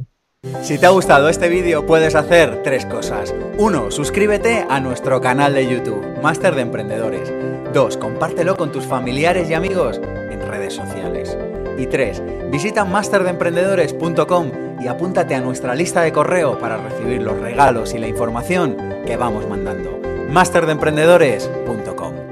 Si 0.63 0.79
te 0.79 0.87
ha 0.87 0.91
gustado 0.91 1.29
este 1.29 1.49
vídeo 1.49 1.87
puedes 1.87 2.15
hacer 2.15 2.63
tres 2.63 2.87
cosas. 2.87 3.35
Uno, 3.59 3.91
suscríbete 3.91 4.67
a 4.69 4.81
nuestro 4.81 5.21
canal 5.21 5.55
de 5.55 5.67
YouTube, 5.67 6.21
Máster 6.23 6.55
de 6.55 6.63
Emprendedores. 6.63 7.33
Dos, 7.73 7.97
compártelo 7.97 8.57
con 8.57 8.71
tus 8.73 8.85
familiares 8.85 9.49
y 9.51 9.55
amigos 9.55 10.01
en 10.31 10.41
redes 10.47 10.75
sociales. 10.75 11.37
Y 11.79 11.87
tres, 11.87 12.23
visita 12.51 12.85
masterdeemprendedores.com 12.85 14.51
y 14.81 14.87
apúntate 14.87 15.35
a 15.35 15.41
nuestra 15.41 15.75
lista 15.75 16.03
de 16.03 16.13
correo 16.13 16.59
para 16.59 16.77
recibir 16.77 17.23
los 17.23 17.39
regalos 17.41 17.95
y 17.95 17.99
la 17.99 18.09
información 18.09 18.77
que 19.07 19.17
vamos 19.17 19.49
mandando. 19.49 19.99
masterdeemprendedores.com 20.31 22.24